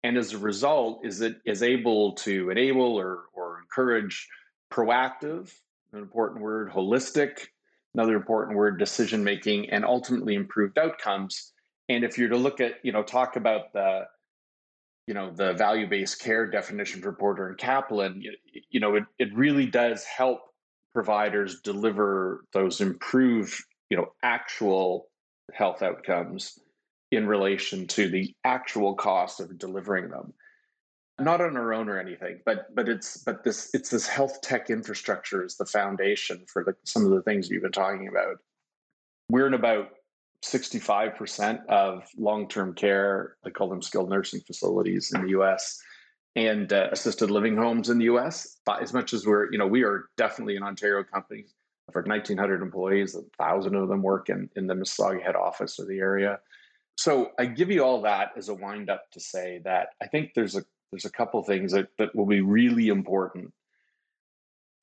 And 0.04 0.18
as 0.18 0.34
a 0.34 0.38
result, 0.38 1.06
is 1.06 1.22
it 1.22 1.38
is 1.46 1.64
able 1.64 2.14
to 2.16 2.50
enable 2.50 2.98
or, 2.98 3.24
or 3.34 3.60
encourage 3.62 4.28
proactive, 4.72 5.54
an 5.94 6.00
important 6.00 6.42
word, 6.42 6.72
holistic, 6.72 7.48
another 7.94 8.16
important 8.16 8.58
word, 8.58 8.80
decision 8.80 9.24
making, 9.24 9.70
and 9.70 9.86
ultimately 9.86 10.36
improved 10.36 10.78
outcomes. 10.78 11.54
And 11.88 12.04
if 12.04 12.18
you're 12.18 12.30
to 12.30 12.38
look 12.38 12.60
at, 12.60 12.76
you 12.84 12.92
know, 12.92 13.04
talk 13.04 13.36
about 13.36 13.72
the, 13.72 14.08
you 15.08 15.14
know, 15.14 15.32
the 15.32 15.54
value-based 15.54 16.20
care 16.20 16.48
definition 16.48 17.02
for 17.02 17.14
Porter 17.14 17.48
and 17.48 17.58
Kaplan, 17.58 18.22
you, 18.22 18.34
you 18.70 18.80
know, 18.80 18.96
it, 18.96 19.04
it 19.20 19.34
really 19.36 19.68
does 19.68 20.04
help 20.04 20.42
providers 20.94 21.62
deliver 21.62 22.46
those 22.54 22.82
improved, 22.82 23.56
you 23.90 23.98
know, 23.98 24.14
actual 24.22 25.08
health 25.54 25.82
outcomes 25.82 26.60
in 27.16 27.28
relation 27.28 27.88
to 27.88 28.10
the 28.10 28.34
actual 28.44 28.96
cost 28.96 29.40
of 29.40 29.58
delivering 29.58 30.10
them. 30.10 30.34
Not 31.20 31.42
on 31.42 31.56
our 31.58 31.74
own 31.74 31.90
or 31.90 32.00
anything 32.00 32.42
but 32.44 32.74
but 32.74 32.90
it's 32.90 33.18
but 33.18 33.44
this 33.44 33.70
it's 33.74 33.90
this 33.90 34.08
health 34.08 34.42
tech 34.42 34.70
infrastructure 34.70 35.46
is 35.46 35.58
the 35.58 35.66
foundation 35.66 36.44
for 36.52 36.64
the, 36.64 36.76
some 36.86 37.06
of 37.06 37.12
the 37.12 37.22
things 37.22 37.50
you've 37.50 37.62
been 37.62 37.72
talking 37.72 38.08
about. 38.08 38.38
We're 39.30 39.48
in 39.48 39.54
about 39.54 39.90
65% 40.44 41.66
of 41.68 42.06
long-term 42.18 42.74
care 42.74 43.38
i 43.46 43.50
call 43.50 43.70
them 43.70 43.82
skilled 43.82 44.10
nursing 44.10 44.42
facilities 44.42 45.14
in 45.14 45.26
the 45.26 45.32
us 45.32 45.82
and 46.36 46.74
uh, 46.74 46.90
assisted 46.92 47.32
living 47.32 47.56
homes 47.56 47.90
in 47.90 47.98
the 47.98 48.06
us 48.06 48.58
but 48.66 48.82
as 48.82 48.92
much 48.92 49.14
as 49.14 49.26
we're 49.26 49.52
you 49.52 49.58
know 49.58 49.68
we 49.68 49.84
are 49.84 50.06
definitely 50.18 50.58
an 50.58 50.64
ontario 50.64 51.04
company. 51.04 51.46
For 51.92 52.02
1900 52.02 52.62
employees 52.62 53.16
a 53.16 53.22
thousand 53.38 53.76
of 53.76 53.88
them 53.88 54.02
work 54.02 54.30
in, 54.30 54.50
in 54.56 54.68
the 54.68 54.74
mississauga 54.74 55.22
head 55.22 55.36
office 55.36 55.80
or 55.80 55.86
the 55.86 56.00
area 56.00 56.40
so 56.98 57.32
I 57.40 57.46
give 57.46 57.72
you 57.72 57.84
all 57.84 58.02
that 58.04 58.32
as 58.38 58.50
a 58.50 58.54
wind 58.54 58.90
up 58.90 59.10
to 59.12 59.20
say 59.20 59.62
that 59.64 59.90
I 60.02 60.08
think 60.08 60.34
there's 60.34 60.56
a 60.56 60.64
there's 60.92 61.06
a 61.06 61.12
couple 61.12 61.42
things 61.42 61.72
that, 61.72 61.88
that 61.98 62.16
will 62.16 62.28
be 62.28 62.42
really 62.42 62.90
important. 62.90 63.52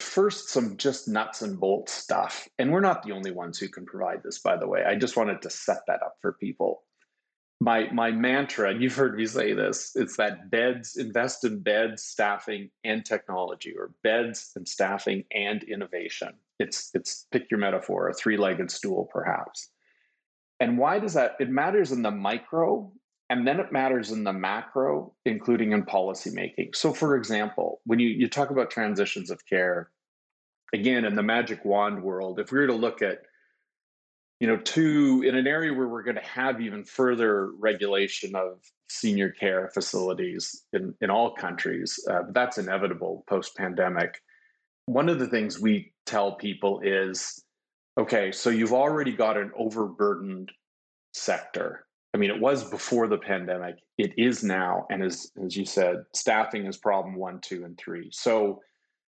First, 0.00 0.48
some 0.48 0.76
just 0.76 1.06
nuts 1.06 1.40
and 1.40 1.60
bolts 1.60 1.92
stuff. 1.92 2.48
And 2.58 2.72
we're 2.72 2.80
not 2.80 3.04
the 3.04 3.12
only 3.12 3.30
ones 3.30 3.58
who 3.58 3.68
can 3.68 3.86
provide 3.86 4.24
this, 4.24 4.40
by 4.40 4.56
the 4.56 4.66
way. 4.66 4.82
I 4.82 4.96
just 4.96 5.16
wanted 5.16 5.40
to 5.42 5.50
set 5.50 5.82
that 5.86 6.02
up 6.02 6.16
for 6.20 6.32
people. 6.32 6.82
My 7.60 7.92
my 7.92 8.10
mantra, 8.10 8.70
and 8.70 8.82
you've 8.82 8.96
heard 8.96 9.14
me 9.14 9.26
say 9.26 9.52
this, 9.52 9.92
it's 9.94 10.16
that 10.16 10.50
beds, 10.50 10.96
invest 10.96 11.44
in 11.44 11.60
beds, 11.60 12.02
staffing, 12.02 12.70
and 12.82 13.04
technology, 13.04 13.74
or 13.78 13.92
beds 14.02 14.50
and 14.56 14.66
staffing 14.66 15.24
and 15.30 15.62
innovation. 15.62 16.30
It's 16.58 16.90
it's 16.94 17.26
pick 17.30 17.50
your 17.50 17.60
metaphor, 17.60 18.08
a 18.08 18.14
three-legged 18.14 18.70
stool, 18.70 19.08
perhaps. 19.12 19.70
And 20.60 20.78
why 20.78 20.98
does 20.98 21.14
that? 21.14 21.36
It 21.40 21.48
matters 21.48 21.90
in 21.90 22.02
the 22.02 22.10
micro 22.10 22.92
and 23.30 23.46
then 23.46 23.60
it 23.60 23.72
matters 23.72 24.10
in 24.10 24.24
the 24.24 24.32
macro, 24.32 25.14
including 25.24 25.72
in 25.72 25.84
policymaking. 25.84 26.74
So, 26.74 26.92
for 26.92 27.16
example, 27.16 27.80
when 27.84 28.00
you, 28.00 28.08
you 28.08 28.28
talk 28.28 28.50
about 28.50 28.70
transitions 28.70 29.30
of 29.30 29.46
care, 29.46 29.90
again, 30.74 31.04
in 31.04 31.14
the 31.14 31.22
magic 31.22 31.64
wand 31.64 32.02
world, 32.02 32.40
if 32.40 32.50
we 32.50 32.58
were 32.58 32.66
to 32.66 32.74
look 32.74 33.02
at 33.02 33.20
you 34.40 34.46
know, 34.46 34.56
to 34.56 35.22
in 35.24 35.36
an 35.36 35.46
area 35.46 35.72
where 35.72 35.86
we're 35.86 36.02
going 36.02 36.16
to 36.16 36.22
have 36.22 36.60
even 36.62 36.82
further 36.82 37.50
regulation 37.58 38.34
of 38.34 38.58
senior 38.88 39.28
care 39.28 39.70
facilities 39.72 40.64
in, 40.72 40.94
in 41.02 41.10
all 41.10 41.34
countries, 41.34 42.00
uh, 42.10 42.22
that's 42.30 42.56
inevitable 42.56 43.22
post 43.28 43.54
pandemic. 43.54 44.22
One 44.86 45.10
of 45.10 45.18
the 45.18 45.28
things 45.28 45.60
we 45.60 45.92
tell 46.06 46.36
people 46.36 46.80
is 46.82 47.44
okay, 48.00 48.32
so 48.32 48.50
you've 48.50 48.72
already 48.72 49.12
got 49.12 49.36
an 49.36 49.52
overburdened 49.56 50.50
sector 51.12 51.86
I 52.12 52.18
mean, 52.18 52.30
it 52.30 52.40
was 52.40 52.68
before 52.68 53.06
the 53.06 53.18
pandemic. 53.18 53.76
It 53.96 54.12
is 54.18 54.42
now, 54.42 54.86
and 54.90 55.02
as 55.02 55.30
as 55.44 55.56
you 55.56 55.64
said, 55.64 56.04
staffing 56.14 56.66
is 56.66 56.76
problem 56.76 57.14
one, 57.14 57.40
two, 57.40 57.64
and 57.64 57.78
three. 57.78 58.10
So 58.12 58.60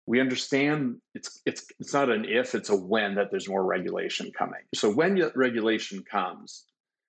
we 0.07 0.21
understand 0.21 0.97
it's 1.15 1.41
it's 1.47 1.65
it's 1.81 1.95
not 1.95 2.11
an 2.11 2.27
if, 2.27 2.55
it's 2.55 2.69
a 2.69 2.77
when 2.77 3.15
that 3.15 3.31
there's 3.31 3.49
more 3.49 3.65
regulation 3.65 4.31
coming. 4.37 4.61
So 4.75 4.93
when 4.93 5.23
regulation 5.35 6.03
comes, 6.03 6.65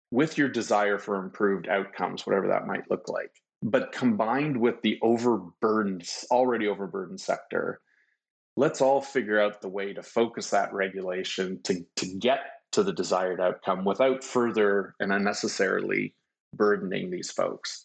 with 0.10 0.38
your 0.38 0.48
desire 0.48 0.98
for 0.98 1.18
improved 1.18 1.68
outcomes, 1.68 2.26
whatever 2.26 2.48
that 2.48 2.68
might 2.68 2.90
look 2.90 3.10
like, 3.10 3.32
but 3.62 3.92
combined 3.92 4.56
with 4.56 4.82
the 4.84 5.00
overburdened, 5.02 6.08
already 6.32 6.68
overburdened 6.68 7.20
sector, 7.20 7.82
let's 8.56 8.82
all 8.82 9.02
figure 9.02 9.42
out 9.42 9.62
the 9.62 9.70
way 9.70 9.94
to 9.94 10.04
focus 10.04 10.50
that 10.52 10.74
regulation 10.74 11.60
to 11.64 11.86
to 11.96 12.06
get 12.06 12.40
to 12.72 12.84
the 12.84 12.94
desired 12.94 13.40
outcome 13.40 13.86
without 13.86 14.24
further 14.24 14.96
and 15.00 15.14
unnecessarily 15.14 16.16
burdening 16.56 17.10
these 17.10 17.32
folks. 17.32 17.84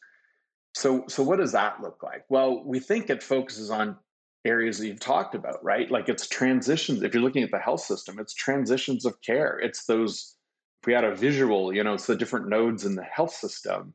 So, 0.75 1.04
so 1.08 1.22
what 1.22 1.38
does 1.38 1.52
that 1.52 1.80
look 1.82 2.02
like? 2.02 2.25
Well, 2.28 2.62
we 2.64 2.80
think 2.80 3.10
it 3.10 3.22
focuses 3.22 3.70
on 3.70 3.96
areas 4.44 4.78
that 4.78 4.87
you've 4.87 5.00
talked 5.00 5.34
about, 5.34 5.62
right? 5.62 5.90
Like 5.90 6.08
it's 6.08 6.26
transitions. 6.26 7.02
If 7.02 7.12
you're 7.12 7.22
looking 7.22 7.42
at 7.42 7.50
the 7.50 7.58
health 7.58 7.80
system, 7.80 8.18
it's 8.18 8.34
transitions 8.34 9.04
of 9.04 9.20
care. 9.20 9.58
It's 9.58 9.84
those, 9.84 10.37
if 10.82 10.87
we 10.87 10.92
had 10.92 11.04
a 11.04 11.14
visual, 11.14 11.75
you 11.75 11.82
know, 11.84 11.94
it's 11.94 12.06
the 12.06 12.16
different 12.16 12.48
nodes 12.48 12.84
in 12.84 12.94
the 12.94 13.02
health 13.02 13.34
system 13.34 13.94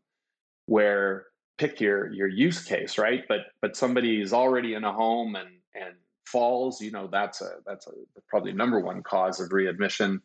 where 0.65 1.25
pick 1.57 1.79
your 1.79 2.11
your 2.11 2.27
use 2.27 2.63
case, 2.63 2.97
right? 2.97 3.23
But 3.27 3.41
but 3.61 3.75
somebody 3.75 4.21
is 4.21 4.33
already 4.33 4.73
in 4.73 4.83
a 4.83 4.91
home 4.91 5.35
and 5.35 5.49
and 5.75 5.95
falls, 6.33 6.81
you 6.81 6.91
know, 6.91 7.07
that's 7.07 7.41
a 7.41 7.51
that's 7.65 7.87
a 7.87 7.91
probably 8.27 8.51
number 8.51 8.79
one 8.79 9.01
cause 9.03 9.39
of 9.39 9.53
readmission 9.53 10.21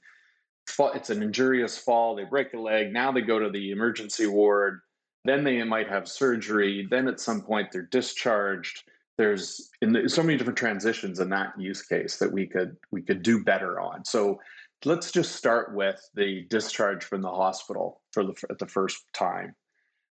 it's 0.94 1.10
an 1.10 1.22
injurious 1.22 1.78
fall, 1.78 2.14
they 2.14 2.24
break 2.24 2.52
a 2.52 2.58
leg, 2.58 2.92
now 2.92 3.12
they 3.12 3.20
go 3.20 3.38
to 3.38 3.50
the 3.50 3.70
emergency 3.70 4.26
ward, 4.26 4.80
then 5.24 5.44
they 5.44 5.62
might 5.64 5.88
have 5.88 6.08
surgery, 6.08 6.86
then 6.90 7.08
at 7.08 7.20
some 7.20 7.42
point 7.42 7.68
they're 7.72 7.82
discharged. 7.82 8.84
There's 9.16 9.70
the, 9.80 10.08
so 10.08 10.22
many 10.22 10.38
different 10.38 10.58
transitions 10.58 11.18
in 11.20 11.28
that 11.30 11.58
use 11.58 11.82
case 11.82 12.18
that 12.18 12.32
we 12.32 12.46
could 12.46 12.76
we 12.92 13.02
could 13.02 13.22
do 13.22 13.42
better 13.42 13.80
on. 13.80 14.04
So 14.04 14.38
let's 14.84 15.10
just 15.10 15.34
start 15.34 15.74
with 15.74 16.00
the 16.14 16.46
discharge 16.48 17.04
from 17.04 17.22
the 17.22 17.30
hospital 17.30 18.00
for 18.12 18.24
the 18.24 18.34
at 18.48 18.58
the 18.58 18.68
first 18.68 19.02
time 19.12 19.54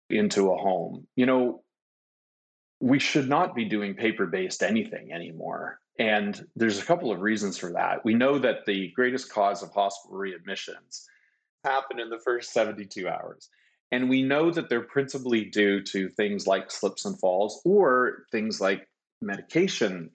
into 0.09 0.51
a 0.51 0.57
home. 0.57 1.05
You 1.15 1.27
know, 1.27 1.63
we 2.79 2.97
should 2.97 3.29
not 3.29 3.53
be 3.53 3.65
doing 3.65 3.93
paper 3.93 4.25
based 4.25 4.63
anything 4.63 5.13
anymore. 5.13 5.79
And 5.97 6.45
there's 6.55 6.79
a 6.79 6.85
couple 6.85 7.11
of 7.11 7.21
reasons 7.21 7.57
for 7.57 7.71
that. 7.73 8.03
We 8.03 8.13
know 8.13 8.37
that 8.39 8.65
the 8.65 8.91
greatest 8.95 9.31
cause 9.31 9.63
of 9.63 9.71
hospital 9.71 10.17
readmissions 10.17 11.05
happen 11.63 11.99
in 11.99 12.09
the 12.09 12.19
first 12.19 12.51
72 12.51 13.07
hours. 13.07 13.49
And 13.91 14.09
we 14.09 14.23
know 14.23 14.51
that 14.51 14.69
they're 14.69 14.81
principally 14.81 15.45
due 15.45 15.81
to 15.83 16.09
things 16.09 16.47
like 16.47 16.71
slips 16.71 17.05
and 17.05 17.17
falls 17.19 17.61
or 17.63 18.25
things 18.31 18.59
like 18.59 18.87
medication. 19.21 20.11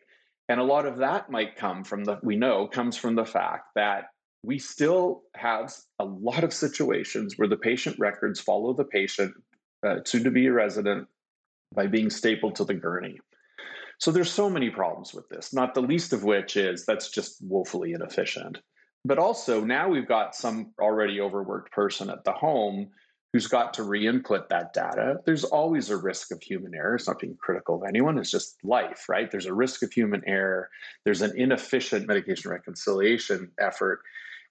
And 0.48 0.60
a 0.60 0.64
lot 0.64 0.86
of 0.86 0.98
that 0.98 1.30
might 1.30 1.56
come 1.56 1.84
from 1.84 2.04
the, 2.04 2.18
we 2.22 2.36
know, 2.36 2.66
comes 2.66 2.96
from 2.96 3.14
the 3.14 3.24
fact 3.24 3.68
that 3.76 4.08
we 4.42 4.58
still 4.58 5.22
have 5.34 5.72
a 5.98 6.04
lot 6.04 6.44
of 6.44 6.52
situations 6.52 7.34
where 7.36 7.48
the 7.48 7.56
patient 7.56 7.96
records 7.98 8.40
follow 8.40 8.72
the 8.72 8.84
patient, 8.84 9.34
uh, 9.86 9.96
soon 10.04 10.24
to 10.24 10.30
be 10.30 10.46
a 10.46 10.52
resident, 10.52 11.08
by 11.74 11.86
being 11.86 12.10
stapled 12.10 12.56
to 12.56 12.64
the 12.64 12.74
gurney. 12.74 13.20
So 14.00 14.10
there's 14.10 14.32
so 14.32 14.48
many 14.48 14.70
problems 14.70 15.12
with 15.12 15.28
this, 15.28 15.52
not 15.52 15.74
the 15.74 15.82
least 15.82 16.14
of 16.14 16.24
which 16.24 16.56
is 16.56 16.86
that's 16.86 17.10
just 17.10 17.36
woefully 17.42 17.92
inefficient. 17.92 18.58
But 19.04 19.18
also 19.18 19.62
now 19.62 19.88
we've 19.88 20.08
got 20.08 20.34
some 20.34 20.72
already 20.80 21.20
overworked 21.20 21.70
person 21.70 22.08
at 22.08 22.24
the 22.24 22.32
home 22.32 22.88
who's 23.32 23.46
got 23.46 23.74
to 23.74 23.82
re-input 23.82 24.48
that 24.48 24.72
data. 24.72 25.20
There's 25.24 25.44
always 25.44 25.90
a 25.90 25.96
risk 25.98 26.32
of 26.32 26.42
human 26.42 26.74
error. 26.74 26.96
It's 26.96 27.06
not 27.06 27.20
being 27.20 27.36
critical 27.36 27.76
of 27.76 27.88
anyone. 27.88 28.18
It's 28.18 28.30
just 28.30 28.56
life, 28.64 29.08
right? 29.08 29.30
There's 29.30 29.46
a 29.46 29.54
risk 29.54 29.82
of 29.82 29.92
human 29.92 30.22
error. 30.26 30.70
There's 31.04 31.22
an 31.22 31.38
inefficient 31.38 32.08
medication 32.08 32.50
reconciliation 32.50 33.52
effort. 33.60 34.00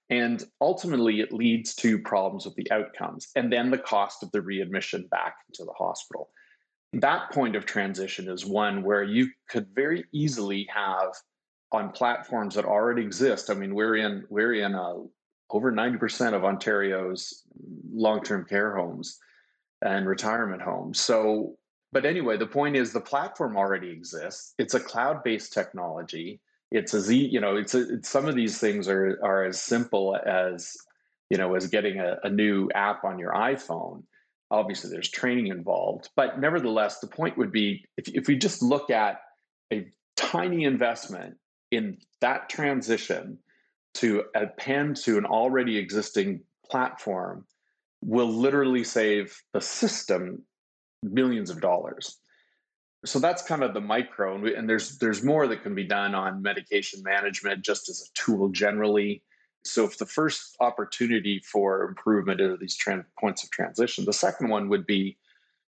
And 0.08 0.44
ultimately, 0.60 1.20
it 1.20 1.32
leads 1.32 1.74
to 1.76 1.98
problems 1.98 2.44
with 2.44 2.54
the 2.54 2.70
outcomes 2.70 3.28
and 3.36 3.52
then 3.52 3.70
the 3.70 3.78
cost 3.78 4.22
of 4.22 4.30
the 4.30 4.40
readmission 4.40 5.08
back 5.10 5.36
into 5.48 5.64
the 5.64 5.74
hospital 5.76 6.30
that 6.94 7.30
point 7.32 7.56
of 7.56 7.66
transition 7.66 8.28
is 8.28 8.44
one 8.44 8.82
where 8.82 9.04
you 9.04 9.30
could 9.48 9.68
very 9.74 10.04
easily 10.12 10.68
have 10.74 11.12
on 11.72 11.92
platforms 11.92 12.56
that 12.56 12.64
already 12.64 13.02
exist. 13.02 13.48
I 13.50 13.54
mean, 13.54 13.74
we're 13.74 13.96
in 13.96 14.24
we're 14.28 14.54
in 14.54 14.74
uh, 14.74 14.94
over 15.50 15.72
90% 15.72 16.34
of 16.34 16.44
Ontario's 16.44 17.44
long-term 17.92 18.46
care 18.46 18.74
homes 18.74 19.18
and 19.82 20.06
retirement 20.06 20.62
homes. 20.62 21.00
So, 21.00 21.56
but 21.92 22.04
anyway, 22.04 22.36
the 22.36 22.46
point 22.46 22.76
is 22.76 22.92
the 22.92 23.00
platform 23.00 23.56
already 23.56 23.90
exists. 23.90 24.54
It's 24.58 24.74
a 24.74 24.80
cloud-based 24.80 25.52
technology. 25.52 26.40
It's 26.70 26.94
a 26.94 27.00
Z, 27.00 27.16
you 27.16 27.40
know, 27.40 27.56
it's, 27.56 27.74
a, 27.74 27.94
it's 27.94 28.08
some 28.08 28.26
of 28.26 28.36
these 28.36 28.58
things 28.58 28.88
are 28.88 29.18
are 29.22 29.44
as 29.44 29.60
simple 29.60 30.16
as 30.24 30.76
you 31.30 31.38
know 31.38 31.54
as 31.54 31.66
getting 31.68 31.98
a, 32.00 32.18
a 32.24 32.30
new 32.30 32.68
app 32.74 33.04
on 33.04 33.18
your 33.18 33.32
iPhone. 33.32 34.02
Obviously, 34.50 34.90
there's 34.90 35.10
training 35.10 35.48
involved, 35.48 36.08
but 36.16 36.40
nevertheless, 36.40 36.98
the 36.98 37.06
point 37.06 37.38
would 37.38 37.52
be 37.52 37.84
if 37.96 38.08
if 38.08 38.26
we 38.26 38.36
just 38.36 38.62
look 38.62 38.90
at 38.90 39.20
a 39.72 39.86
tiny 40.16 40.64
investment 40.64 41.36
in 41.70 41.98
that 42.20 42.48
transition 42.48 43.38
to 43.94 44.24
append 44.34 44.96
to 44.96 45.18
an 45.18 45.24
already 45.24 45.76
existing 45.78 46.40
platform 46.68 47.44
will 48.02 48.28
literally 48.28 48.84
save 48.84 49.36
the 49.52 49.60
system 49.60 50.42
millions 51.02 51.50
of 51.50 51.60
dollars. 51.60 52.18
So 53.04 53.18
that's 53.18 53.42
kind 53.42 53.62
of 53.62 53.72
the 53.72 53.80
micro, 53.80 54.34
and, 54.34 54.42
we, 54.42 54.54
and, 54.54 54.68
there's 54.68 54.98
there's 54.98 55.24
more 55.24 55.46
that 55.46 55.62
can 55.62 55.74
be 55.74 55.84
done 55.84 56.14
on 56.14 56.42
medication 56.42 57.02
management 57.02 57.64
just 57.64 57.88
as 57.88 58.02
a 58.02 58.12
tool 58.14 58.50
generally. 58.50 59.22
So 59.64 59.84
if 59.84 59.98
the 59.98 60.06
first 60.06 60.56
opportunity 60.60 61.40
for 61.40 61.84
improvement 61.84 62.40
are 62.40 62.56
these 62.56 62.76
trans- 62.76 63.04
points 63.18 63.44
of 63.44 63.50
transition, 63.50 64.04
the 64.04 64.12
second 64.12 64.48
one 64.48 64.68
would 64.68 64.86
be 64.86 65.18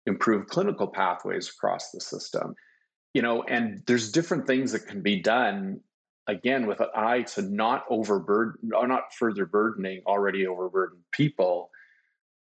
improve 0.05 0.47
clinical 0.47 0.87
pathways 0.87 1.49
across 1.49 1.91
the 1.91 2.01
system. 2.01 2.55
You 3.13 3.21
know, 3.21 3.43
and 3.43 3.83
there's 3.85 4.11
different 4.11 4.47
things 4.47 4.71
that 4.71 4.87
can 4.87 5.01
be 5.01 5.21
done 5.21 5.81
again 6.27 6.67
with 6.67 6.81
an 6.81 6.89
eye 6.95 7.21
to 7.21 7.41
not 7.41 7.85
overburden 7.89 8.71
or 8.73 8.87
not 8.87 9.13
further 9.13 9.45
burdening 9.45 10.01
already 10.05 10.45
overburdened 10.45 11.03
people 11.11 11.69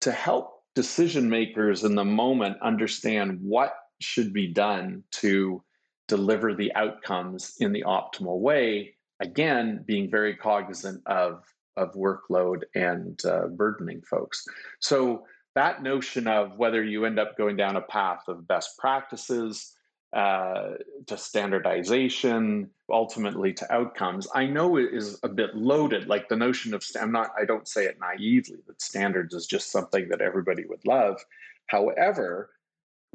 to 0.01 0.11
help 0.11 0.63
decision 0.75 1.29
makers 1.29 1.83
in 1.83 1.95
the 1.95 2.05
moment 2.05 2.57
understand 2.61 3.39
what 3.41 3.73
should 3.99 4.33
be 4.33 4.47
done 4.47 5.03
to 5.11 5.63
deliver 6.07 6.53
the 6.53 6.73
outcomes 6.75 7.55
in 7.59 7.71
the 7.71 7.83
optimal 7.83 8.39
way 8.39 8.93
again 9.19 9.83
being 9.85 10.09
very 10.09 10.35
cognizant 10.35 11.01
of 11.05 11.43
of 11.75 11.93
workload 11.93 12.63
and 12.75 13.23
uh, 13.25 13.47
burdening 13.47 14.01
folks 14.01 14.45
so 14.79 15.23
that 15.57 15.81
notion 15.81 16.27
of 16.27 16.55
whether 16.57 16.83
you 16.83 17.05
end 17.05 17.17
up 17.17 17.35
going 17.35 17.55
down 17.55 17.75
a 17.77 17.81
path 17.81 18.27
of 18.27 18.47
best 18.47 18.77
practices 18.77 19.73
uh, 20.13 20.73
to 21.07 21.17
standardization, 21.17 22.69
ultimately 22.89 23.53
to 23.53 23.73
outcomes, 23.73 24.27
I 24.33 24.45
know 24.45 24.77
it 24.77 24.93
is 24.93 25.19
a 25.23 25.27
bit 25.27 25.55
loaded. 25.55 26.07
Like 26.07 26.29
the 26.29 26.35
notion 26.35 26.73
of, 26.73 26.83
I'm 27.01 27.11
not, 27.11 27.31
I 27.39 27.43
don't 27.43 27.67
say 27.67 27.85
it 27.85 27.97
naively 27.99 28.59
that 28.67 28.81
standards 28.81 29.33
is 29.33 29.47
just 29.47 29.71
something 29.71 30.07
that 30.09 30.21
everybody 30.21 30.63
would 30.65 30.85
love. 30.85 31.19
However, 31.65 32.51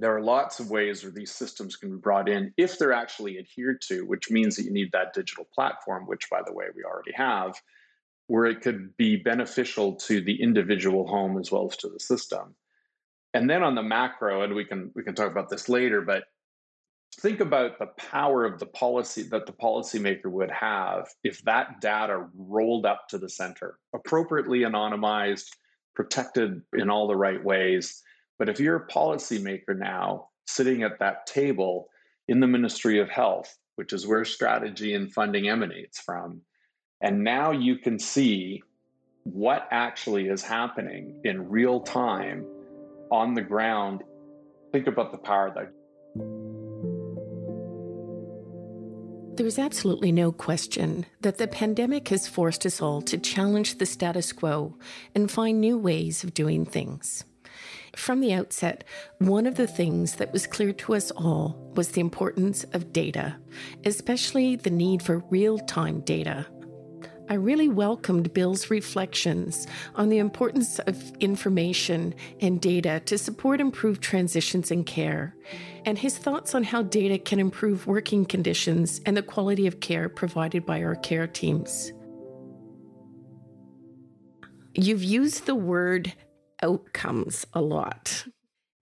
there 0.02 0.16
are 0.16 0.20
lots 0.20 0.58
of 0.58 0.68
ways 0.68 1.04
where 1.04 1.12
these 1.12 1.30
systems 1.30 1.76
can 1.76 1.90
be 1.90 1.96
brought 1.96 2.28
in 2.28 2.52
if 2.56 2.76
they're 2.76 2.92
actually 2.92 3.38
adhered 3.38 3.80
to, 3.82 4.04
which 4.04 4.32
means 4.32 4.56
that 4.56 4.64
you 4.64 4.72
need 4.72 4.90
that 4.90 5.14
digital 5.14 5.46
platform, 5.54 6.08
which, 6.08 6.28
by 6.28 6.40
the 6.44 6.52
way, 6.52 6.64
we 6.74 6.82
already 6.82 7.12
have, 7.12 7.54
where 8.26 8.46
it 8.46 8.62
could 8.62 8.96
be 8.96 9.14
beneficial 9.14 9.94
to 9.94 10.20
the 10.20 10.42
individual 10.42 11.06
home 11.06 11.38
as 11.38 11.52
well 11.52 11.68
as 11.70 11.76
to 11.76 11.88
the 11.88 12.00
system. 12.00 12.56
And 13.32 13.48
then 13.48 13.62
on 13.62 13.76
the 13.76 13.82
macro, 13.82 14.42
and 14.42 14.54
we 14.54 14.64
can 14.64 14.90
we 14.96 15.04
can 15.04 15.14
talk 15.14 15.30
about 15.30 15.48
this 15.48 15.68
later, 15.68 16.00
but 16.00 16.24
think 17.20 17.38
about 17.38 17.78
the 17.78 17.86
power 17.86 18.44
of 18.44 18.58
the 18.58 18.66
policy 18.66 19.22
that 19.22 19.46
the 19.46 19.52
policymaker 19.52 20.26
would 20.26 20.50
have 20.50 21.08
if 21.22 21.42
that 21.42 21.80
data 21.80 22.26
rolled 22.34 22.86
up 22.86 23.06
to 23.10 23.18
the 23.18 23.28
center, 23.28 23.78
appropriately 23.94 24.60
anonymized, 24.60 25.50
protected 25.94 26.60
in 26.72 26.90
all 26.90 27.06
the 27.06 27.16
right 27.16 27.42
ways. 27.44 28.02
But 28.42 28.48
if 28.48 28.58
you're 28.58 28.74
a 28.74 28.88
policymaker 28.88 29.78
now 29.78 30.30
sitting 30.48 30.82
at 30.82 30.98
that 30.98 31.26
table 31.26 31.86
in 32.26 32.40
the 32.40 32.48
Ministry 32.48 32.98
of 32.98 33.08
Health, 33.08 33.56
which 33.76 33.92
is 33.92 34.04
where 34.04 34.24
strategy 34.24 34.94
and 34.94 35.12
funding 35.12 35.48
emanates 35.48 36.00
from, 36.00 36.40
and 37.00 37.22
now 37.22 37.52
you 37.52 37.78
can 37.78 38.00
see 38.00 38.64
what 39.22 39.68
actually 39.70 40.26
is 40.26 40.42
happening 40.42 41.20
in 41.22 41.50
real 41.50 41.82
time 41.82 42.44
on 43.12 43.34
the 43.34 43.42
ground. 43.42 44.02
Think 44.72 44.88
about 44.88 45.12
the 45.12 45.18
power 45.18 45.52
that 45.54 45.72
There's 49.36 49.60
absolutely 49.60 50.10
no 50.10 50.32
question 50.32 51.06
that 51.20 51.38
the 51.38 51.46
pandemic 51.46 52.08
has 52.08 52.26
forced 52.26 52.66
us 52.66 52.82
all 52.82 53.02
to 53.02 53.18
challenge 53.18 53.78
the 53.78 53.86
status 53.86 54.32
quo 54.32 54.76
and 55.14 55.30
find 55.30 55.60
new 55.60 55.78
ways 55.78 56.24
of 56.24 56.34
doing 56.34 56.66
things. 56.66 57.24
From 57.96 58.20
the 58.20 58.32
outset, 58.32 58.84
one 59.18 59.46
of 59.46 59.56
the 59.56 59.66
things 59.66 60.16
that 60.16 60.32
was 60.32 60.46
clear 60.46 60.72
to 60.72 60.94
us 60.94 61.10
all 61.10 61.72
was 61.76 61.88
the 61.88 62.00
importance 62.00 62.64
of 62.72 62.92
data, 62.92 63.36
especially 63.84 64.56
the 64.56 64.70
need 64.70 65.02
for 65.02 65.18
real 65.30 65.58
time 65.58 66.00
data 66.00 66.46
I 67.32 67.36
really 67.36 67.68
welcomed 67.68 68.34
Bill's 68.34 68.68
reflections 68.70 69.66
on 69.94 70.10
the 70.10 70.18
importance 70.18 70.78
of 70.80 71.12
information 71.18 72.14
and 72.40 72.60
data 72.60 73.00
to 73.06 73.16
support 73.16 73.58
improved 73.58 74.02
transitions 74.02 74.70
in 74.70 74.84
care, 74.84 75.34
and 75.86 75.96
his 75.96 76.18
thoughts 76.18 76.54
on 76.54 76.62
how 76.62 76.82
data 76.82 77.18
can 77.18 77.38
improve 77.38 77.86
working 77.86 78.26
conditions 78.26 79.00
and 79.06 79.16
the 79.16 79.22
quality 79.22 79.66
of 79.66 79.80
care 79.80 80.10
provided 80.10 80.66
by 80.66 80.82
our 80.82 80.96
care 80.96 81.26
teams. 81.26 81.92
You've 84.74 85.04
used 85.04 85.46
the 85.46 85.54
word 85.54 86.12
outcomes 86.62 87.46
a 87.52 87.60
lot. 87.60 88.26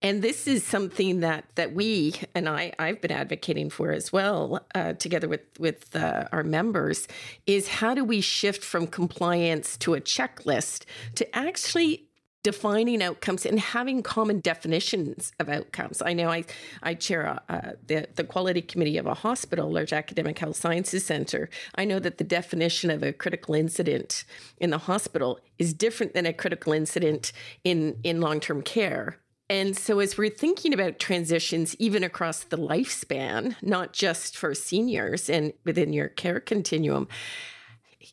And 0.03 0.23
this 0.23 0.47
is 0.47 0.65
something 0.65 1.21
that 1.21 1.45
that 1.57 1.75
we 1.75 2.15
and 2.35 2.49
I 2.49 2.73
I've 2.79 3.03
been 3.03 3.13
advocating 3.13 3.69
for 3.69 3.93
as 3.93 4.11
well, 4.11 4.65
uh, 4.75 4.95
together 4.95 5.29
with 5.29 5.43
with 5.59 5.95
uh, 5.95 6.25
our 6.33 6.43
members, 6.43 7.07
is 7.47 7.69
how 7.69 7.95
do 7.95 8.03
we 8.03 8.23
shift 8.23 8.65
from 8.65 8.87
compliance 8.87 9.77
to 9.79 9.95
a 9.95 10.01
checklist 10.01 10.85
to 11.17 11.37
actually 11.37 12.10
defining 12.43 13.03
outcomes 13.03 13.45
and 13.45 13.61
having 13.61 14.03
common 14.03 14.41
definitions 14.41 15.33
of 15.39 15.49
outcomes. 15.49 16.01
I 16.03 16.13
know 16.13 16.31
I 16.31 16.45
I 16.83 16.95
chair 16.95 17.41
uh, 17.49 17.73
the 17.87 18.09
the 18.15 18.25
quality 18.25 18.63
committee 18.63 18.99
of 18.99 19.07
a 19.07 19.15
hospital, 19.15 19.71
large 19.71 19.93
academic 19.93 20.39
health 20.39 20.57
sciences 20.57 21.05
center. 21.05 21.51
I 21.75 21.85
know 21.85 21.99
that 21.99 22.19
the 22.19 22.25
definition 22.25 22.91
of 22.91 23.03
a 23.03 23.13
critical 23.13 23.55
incident 23.55 24.25
in 24.59 24.71
the 24.71 24.79
hospital 24.79 25.41
is 25.59 25.75
different 25.75 26.15
than 26.15 26.27
a 26.27 26.33
critical 26.33 26.73
incident 26.73 27.33
in 27.65 27.99
in 28.03 28.21
long 28.21 28.41
term 28.41 28.63
care 28.63 29.19
and 29.51 29.77
so, 29.77 29.99
as 29.99 30.17
we're 30.17 30.31
thinking 30.31 30.73
about 30.73 31.01
transitions, 31.01 31.75
even 31.81 32.05
across 32.05 32.45
the 32.45 32.57
lifespan, 32.57 33.57
not 33.61 33.93
just 33.93 34.37
for 34.37 34.55
seniors 34.55 35.29
and 35.29 35.53
within 35.65 35.93
your 35.93 36.07
care 36.07 36.39
continuum, 36.39 37.09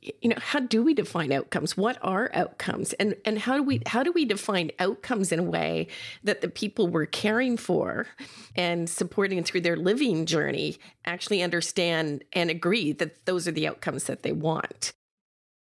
you 0.02 0.30
know, 0.30 0.36
how 0.40 0.60
do 0.60 0.84
we 0.84 0.94
define 0.94 1.32
outcomes? 1.32 1.78
What 1.78 1.98
are 2.02 2.30
outcomes, 2.34 2.94
and 2.94 3.16
and 3.24 3.40
how 3.40 3.56
do 3.56 3.64
we 3.64 3.82
how 3.86 4.04
do 4.04 4.12
we 4.12 4.26
define 4.26 4.72
outcomes 4.80 5.32
in 5.32 5.40
a 5.40 5.44
way 5.44 5.88
that 6.24 6.42
the 6.42 6.50
people 6.50 6.88
we're 6.88 7.06
caring 7.06 7.56
for 7.58 8.08
and 8.56 8.90
supporting 8.90 9.44
through 9.44 9.62
their 9.62 9.78
living 9.78 10.26
journey 10.26 10.78
actually 11.06 11.42
understand 11.42 12.24
and 12.34 12.50
agree 12.50 12.92
that 12.94 13.26
those 13.26 13.48
are 13.48 13.52
the 13.52 13.68
outcomes 13.68 14.06
that 14.06 14.24
they 14.24 14.34
want? 14.34 14.92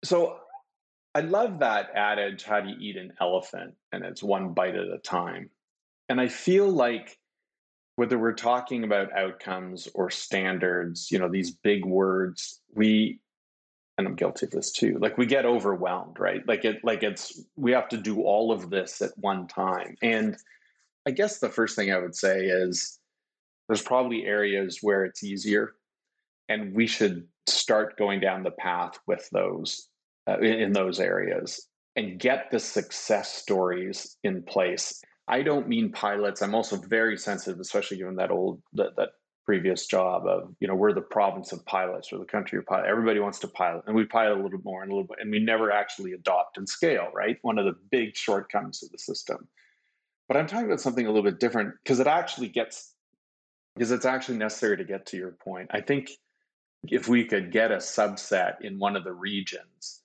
So 0.04 0.38
I 1.14 1.20
love 1.20 1.58
that 1.60 1.90
adage, 1.94 2.44
how 2.44 2.60
do 2.60 2.68
you 2.68 2.76
eat 2.78 2.96
an 2.96 3.14
elephant? 3.20 3.74
And 3.92 4.04
it's 4.04 4.22
one 4.22 4.52
bite 4.52 4.76
at 4.76 4.86
a 4.86 4.98
time. 4.98 5.50
And 6.08 6.20
I 6.20 6.28
feel 6.28 6.68
like 6.68 7.18
whether 7.96 8.18
we're 8.18 8.32
talking 8.32 8.84
about 8.84 9.16
outcomes 9.16 9.88
or 9.94 10.10
standards, 10.10 11.10
you 11.10 11.18
know, 11.18 11.28
these 11.28 11.50
big 11.50 11.84
words, 11.84 12.60
we 12.74 13.20
and 14.00 14.08
I'm 14.08 14.16
guilty 14.16 14.46
of 14.46 14.52
this 14.52 14.72
too. 14.72 14.98
Like 14.98 15.18
we 15.18 15.26
get 15.26 15.44
overwhelmed, 15.44 16.18
right? 16.18 16.40
Like 16.48 16.64
it 16.64 16.82
like 16.82 17.02
it's 17.02 17.40
we 17.56 17.72
have 17.72 17.88
to 17.90 17.96
do 17.96 18.22
all 18.22 18.50
of 18.50 18.70
this 18.70 19.00
at 19.02 19.10
one 19.16 19.46
time. 19.46 19.96
And 20.02 20.36
I 21.06 21.12
guess 21.12 21.38
the 21.38 21.50
first 21.50 21.76
thing 21.76 21.92
I 21.92 21.98
would 21.98 22.16
say 22.16 22.46
is 22.46 22.98
there's 23.68 23.82
probably 23.82 24.24
areas 24.24 24.78
where 24.80 25.04
it's 25.04 25.22
easier 25.22 25.74
and 26.48 26.74
we 26.74 26.86
should 26.86 27.28
start 27.46 27.98
going 27.98 28.20
down 28.20 28.42
the 28.42 28.50
path 28.50 28.98
with 29.06 29.28
those 29.30 29.88
uh, 30.26 30.38
in 30.38 30.72
those 30.72 30.98
areas 30.98 31.68
and 31.94 32.18
get 32.18 32.50
the 32.50 32.58
success 32.58 33.32
stories 33.34 34.16
in 34.24 34.42
place 34.42 35.02
I 35.28 35.42
don't 35.42 35.68
mean 35.68 35.92
pilots. 35.92 36.42
I'm 36.42 36.56
also 36.56 36.76
very 36.76 37.16
sensitive, 37.16 37.60
especially 37.60 37.98
given 37.98 38.16
that 38.16 38.32
old 38.32 38.60
that, 38.72 38.96
that 38.96 39.10
previous 39.50 39.84
job 39.86 40.28
of 40.28 40.54
you 40.60 40.68
know 40.68 40.76
we're 40.76 40.92
the 40.92 41.00
province 41.00 41.50
of 41.50 41.66
pilots 41.66 42.12
or 42.12 42.18
the 42.20 42.24
country 42.24 42.56
of 42.56 42.64
pilots. 42.66 42.86
Everybody 42.88 43.18
wants 43.18 43.40
to 43.40 43.48
pilot, 43.48 43.82
and 43.88 43.96
we 43.96 44.04
pilot 44.04 44.38
a 44.38 44.42
little 44.44 44.60
more 44.62 44.84
and 44.84 44.92
a 44.92 44.94
little 44.94 45.08
bit, 45.08 45.18
and 45.20 45.28
we 45.28 45.40
never 45.40 45.72
actually 45.72 46.12
adopt 46.12 46.56
and 46.56 46.68
scale. 46.68 47.08
Right, 47.12 47.36
one 47.42 47.58
of 47.58 47.64
the 47.64 47.74
big 47.90 48.16
shortcomings 48.16 48.80
of 48.84 48.92
the 48.92 48.98
system. 48.98 49.48
But 50.28 50.36
I'm 50.36 50.46
talking 50.46 50.66
about 50.66 50.80
something 50.80 51.04
a 51.04 51.08
little 51.10 51.28
bit 51.28 51.40
different 51.40 51.74
because 51.82 51.98
it 51.98 52.06
actually 52.06 52.46
gets 52.46 52.92
because 53.74 53.90
it's 53.90 54.04
actually 54.04 54.38
necessary 54.38 54.76
to 54.76 54.84
get 54.84 55.06
to 55.06 55.16
your 55.16 55.32
point. 55.32 55.70
I 55.72 55.80
think 55.80 56.10
if 56.86 57.08
we 57.08 57.24
could 57.24 57.50
get 57.50 57.72
a 57.72 57.78
subset 57.78 58.60
in 58.60 58.78
one 58.78 58.94
of 58.94 59.02
the 59.02 59.12
regions 59.12 60.00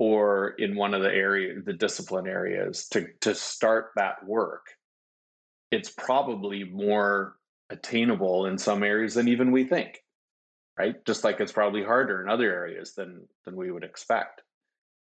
or 0.00 0.56
in 0.58 0.74
one 0.74 0.92
of 0.92 1.02
the 1.02 1.14
area 1.14 1.54
the 1.64 1.72
discipline 1.72 2.26
areas 2.26 2.88
to 2.88 3.06
to 3.20 3.32
start 3.32 3.90
that 3.94 4.26
work 4.26 4.66
it's 5.70 5.90
probably 5.90 6.64
more 6.64 7.37
attainable 7.70 8.46
in 8.46 8.58
some 8.58 8.82
areas 8.82 9.14
than 9.14 9.28
even 9.28 9.50
we 9.52 9.64
think 9.64 10.02
right? 10.78 11.04
Just 11.04 11.24
like 11.24 11.40
it's 11.40 11.52
probably 11.52 11.82
harder 11.82 12.22
in 12.22 12.28
other 12.28 12.50
areas 12.52 12.94
than 12.94 13.26
than 13.44 13.56
we 13.56 13.70
would 13.70 13.84
expect. 13.84 14.42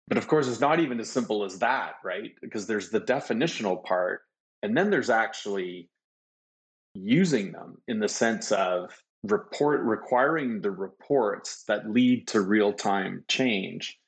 But 0.08 0.18
of 0.18 0.28
course 0.28 0.46
it's 0.46 0.60
not 0.60 0.80
even 0.80 1.00
as 1.00 1.10
simple 1.10 1.44
as 1.44 1.58
that 1.60 1.94
right? 2.04 2.32
Because 2.40 2.66
there's 2.66 2.90
the 2.90 3.00
definitional 3.00 3.82
part 3.82 4.20
and 4.62 4.76
then 4.76 4.90
there's 4.90 5.10
actually 5.10 5.88
using 6.94 7.52
them 7.52 7.78
in 7.88 8.00
the 8.00 8.08
sense 8.08 8.52
of 8.52 8.90
report 9.24 9.80
requiring 9.82 10.60
the 10.60 10.70
reports 10.70 11.64
that 11.68 11.88
lead 11.88 12.28
to 12.28 12.40
real-time 12.40 13.24
change 13.28 13.98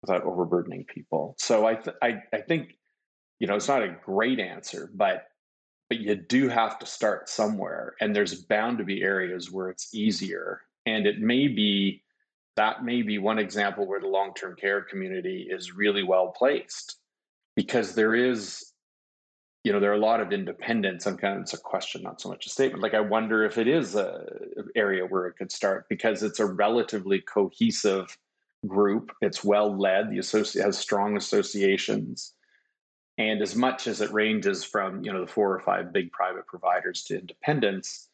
without 0.00 0.22
overburdening 0.22 0.84
people. 0.84 1.34
So 1.38 1.66
I, 1.66 1.74
th- 1.74 1.96
I 2.02 2.22
I 2.32 2.40
think 2.40 2.78
you 3.40 3.46
know 3.46 3.56
it's 3.56 3.68
not 3.68 3.82
a 3.82 3.96
great 4.04 4.40
answer, 4.40 4.90
but 4.94 5.26
but 5.88 6.00
you 6.00 6.14
do 6.14 6.48
have 6.48 6.78
to 6.78 6.86
start 6.86 7.28
somewhere, 7.28 7.94
and 8.00 8.14
there's 8.14 8.34
bound 8.34 8.78
to 8.78 8.84
be 8.84 9.02
areas 9.02 9.50
where 9.50 9.68
it's 9.70 9.94
easier, 9.94 10.62
and 10.86 11.06
it 11.06 11.20
may 11.20 11.48
be 11.48 12.02
that 12.56 12.84
may 12.84 13.02
be 13.02 13.18
one 13.18 13.38
example 13.38 13.86
where 13.86 14.00
the 14.00 14.06
long-term 14.06 14.54
care 14.56 14.80
community 14.80 15.48
is 15.50 15.74
really 15.74 16.04
well 16.04 16.28
placed 16.28 16.98
because 17.56 17.94
there 17.94 18.14
is 18.14 18.72
you 19.64 19.72
know 19.72 19.80
there 19.80 19.90
are 19.90 19.94
a 19.96 19.98
lot 19.98 20.20
of 20.20 20.32
independents 20.32 21.06
and 21.06 21.18
kind 21.18 21.36
of 21.36 21.42
it's 21.42 21.54
a 21.54 21.58
question 21.58 22.02
not 22.02 22.20
so 22.20 22.28
much 22.28 22.46
a 22.46 22.50
statement. 22.50 22.82
Like 22.82 22.94
i 22.94 23.00
wonder 23.00 23.44
if 23.44 23.58
it 23.58 23.66
is 23.66 23.94
a 23.94 24.24
area 24.76 25.04
where 25.04 25.26
it 25.26 25.36
could 25.36 25.50
start 25.50 25.86
because 25.88 26.22
it's 26.22 26.40
a 26.40 26.46
relatively 26.46 27.20
cohesive 27.20 28.16
group. 28.66 29.12
It's 29.20 29.44
well 29.44 29.76
led 29.76 30.10
the 30.10 30.18
associate 30.18 30.64
has 30.64 30.78
strong 30.78 31.16
associations 31.16 32.32
and 33.18 33.40
as 33.42 33.54
much 33.54 33.86
as 33.86 34.00
it 34.00 34.12
ranges 34.12 34.64
from 34.64 35.04
you 35.04 35.12
know 35.12 35.20
the 35.20 35.30
four 35.30 35.54
or 35.54 35.60
five 35.60 35.92
big 35.92 36.10
private 36.12 36.46
providers 36.46 37.04
to 37.04 37.18
independents 37.18 38.08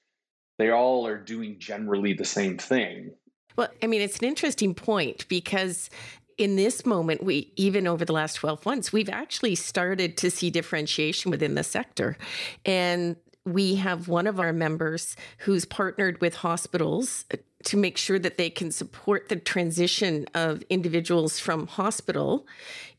they 0.58 0.70
all 0.70 1.06
are 1.06 1.18
doing 1.18 1.58
generally 1.58 2.12
the 2.12 2.24
same 2.24 2.58
thing 2.58 3.10
well, 3.56 3.68
I 3.82 3.86
mean, 3.86 4.00
it's 4.00 4.18
an 4.18 4.24
interesting 4.24 4.74
point 4.74 5.26
because 5.28 5.90
in 6.38 6.56
this 6.56 6.86
moment, 6.86 7.22
we 7.22 7.52
even 7.56 7.86
over 7.86 8.04
the 8.04 8.12
last 8.12 8.34
12 8.34 8.64
months, 8.64 8.92
we've 8.92 9.10
actually 9.10 9.54
started 9.54 10.16
to 10.18 10.30
see 10.30 10.50
differentiation 10.50 11.30
within 11.30 11.54
the 11.54 11.62
sector. 11.62 12.16
And 12.64 13.16
we 13.44 13.74
have 13.76 14.08
one 14.08 14.26
of 14.26 14.40
our 14.40 14.52
members 14.52 15.16
who's 15.38 15.64
partnered 15.64 16.20
with 16.20 16.36
hospitals 16.36 17.26
to 17.64 17.76
make 17.76 17.96
sure 17.96 18.18
that 18.18 18.36
they 18.38 18.50
can 18.50 18.70
support 18.70 19.28
the 19.28 19.36
transition 19.36 20.26
of 20.34 20.62
individuals 20.70 21.38
from 21.38 21.66
hospital 21.66 22.46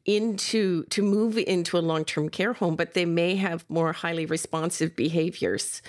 into 0.06 0.84
to 0.86 1.04
move 1.04 1.38
into 1.38 1.78
a 1.78 1.80
long-term 1.80 2.28
care 2.28 2.54
home 2.54 2.76
but 2.76 2.95
they 2.95 3.06
may 3.06 3.36
have 3.36 3.63
more 3.69 3.93
highly 3.93 4.26
responsive 4.26 4.95
behaviors 4.95 5.84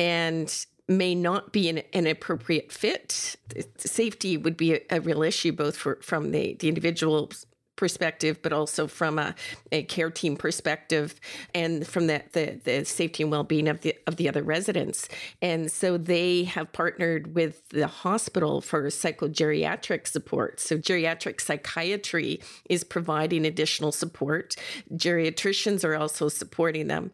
and 0.00 0.66
may 0.88 1.14
not 1.14 1.52
be 1.52 1.68
an, 1.68 1.82
an 1.92 2.06
appropriate 2.06 2.72
fit. 2.72 3.36
Safety 3.76 4.36
would 4.36 4.56
be 4.56 4.74
a, 4.74 4.80
a, 4.90 5.00
real 5.00 5.22
issue, 5.22 5.52
both 5.52 5.76
for 5.76 5.98
from 6.02 6.30
the, 6.32 6.54
the 6.54 6.68
individual's 6.68 7.46
perspective, 7.76 8.40
but 8.42 8.52
also 8.52 8.86
from 8.86 9.18
a, 9.18 9.34
a, 9.70 9.82
care 9.84 10.10
team 10.10 10.36
perspective, 10.36 11.14
and 11.54 11.86
from 11.86 12.06
the, 12.06 12.22
the, 12.32 12.60
the 12.64 12.84
safety 12.84 13.22
and 13.22 13.32
well 13.32 13.44
being 13.44 13.68
of 13.68 13.80
the 13.80 13.94
of 14.06 14.16
the 14.16 14.28
other 14.28 14.42
residents. 14.42 15.08
And 15.40 15.70
so 15.70 15.96
they 15.96 16.44
have 16.44 16.72
partnered 16.72 17.34
with 17.34 17.68
the 17.70 17.86
hospital 17.86 18.60
for 18.60 18.84
psychogeriatric 18.84 20.06
support. 20.06 20.60
So 20.60 20.76
geriatric 20.78 21.40
psychiatry 21.40 22.40
is 22.68 22.84
providing 22.84 23.44
additional 23.44 23.92
support. 23.92 24.56
Geriatricians 24.94 25.84
are 25.84 25.96
also 25.96 26.28
supporting 26.28 26.88
them. 26.88 27.12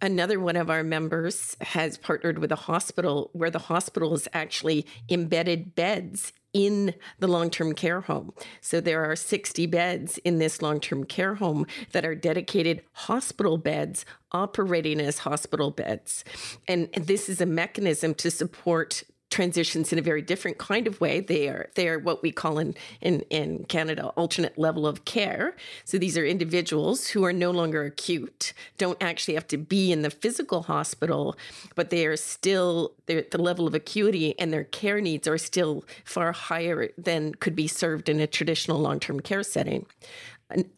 Another 0.00 0.40
one 0.40 0.56
of 0.56 0.68
our 0.68 0.82
members 0.82 1.56
has 1.60 1.96
partnered 1.96 2.38
with 2.38 2.50
a 2.50 2.56
hospital 2.56 3.30
where 3.34 3.50
the 3.50 3.60
hospital 3.60 4.10
has 4.10 4.26
actually 4.32 4.84
embedded 5.08 5.76
beds 5.76 6.32
in 6.52 6.94
the 7.18 7.28
long 7.28 7.50
term 7.50 7.74
care 7.74 8.00
home. 8.02 8.32
So 8.60 8.80
there 8.80 9.04
are 9.04 9.16
60 9.16 9.66
beds 9.66 10.18
in 10.18 10.38
this 10.38 10.62
long 10.62 10.80
term 10.80 11.04
care 11.04 11.34
home 11.34 11.66
that 11.92 12.04
are 12.04 12.14
dedicated 12.14 12.82
hospital 12.92 13.58
beds 13.58 14.04
operating 14.32 15.00
as 15.00 15.18
hospital 15.18 15.70
beds. 15.70 16.24
And 16.68 16.88
this 16.92 17.28
is 17.28 17.40
a 17.40 17.46
mechanism 17.46 18.14
to 18.14 18.30
support 18.30 19.04
transitions 19.32 19.92
in 19.92 19.98
a 19.98 20.02
very 20.02 20.22
different 20.22 20.58
kind 20.58 20.86
of 20.86 21.00
way. 21.00 21.18
They 21.18 21.48
are 21.48 21.70
they 21.74 21.88
are 21.88 21.98
what 21.98 22.22
we 22.22 22.30
call 22.30 22.58
in, 22.58 22.74
in 23.00 23.22
in 23.30 23.64
Canada 23.64 24.08
alternate 24.08 24.56
level 24.58 24.86
of 24.86 25.04
care. 25.04 25.56
So 25.84 25.98
these 25.98 26.16
are 26.16 26.24
individuals 26.24 27.08
who 27.08 27.24
are 27.24 27.32
no 27.32 27.50
longer 27.50 27.82
acute, 27.84 28.52
don't 28.78 29.02
actually 29.02 29.34
have 29.34 29.48
to 29.48 29.56
be 29.56 29.90
in 29.90 30.02
the 30.02 30.10
physical 30.10 30.64
hospital, 30.64 31.36
but 31.74 31.90
they 31.90 32.06
are 32.06 32.16
still 32.16 32.94
the 33.06 33.26
level 33.38 33.66
of 33.66 33.74
acuity 33.74 34.38
and 34.38 34.52
their 34.52 34.64
care 34.64 35.00
needs 35.00 35.26
are 35.26 35.38
still 35.38 35.84
far 36.04 36.32
higher 36.32 36.90
than 36.96 37.34
could 37.34 37.56
be 37.56 37.66
served 37.66 38.08
in 38.08 38.20
a 38.20 38.26
traditional 38.26 38.78
long-term 38.78 39.20
care 39.20 39.42
setting. 39.42 39.86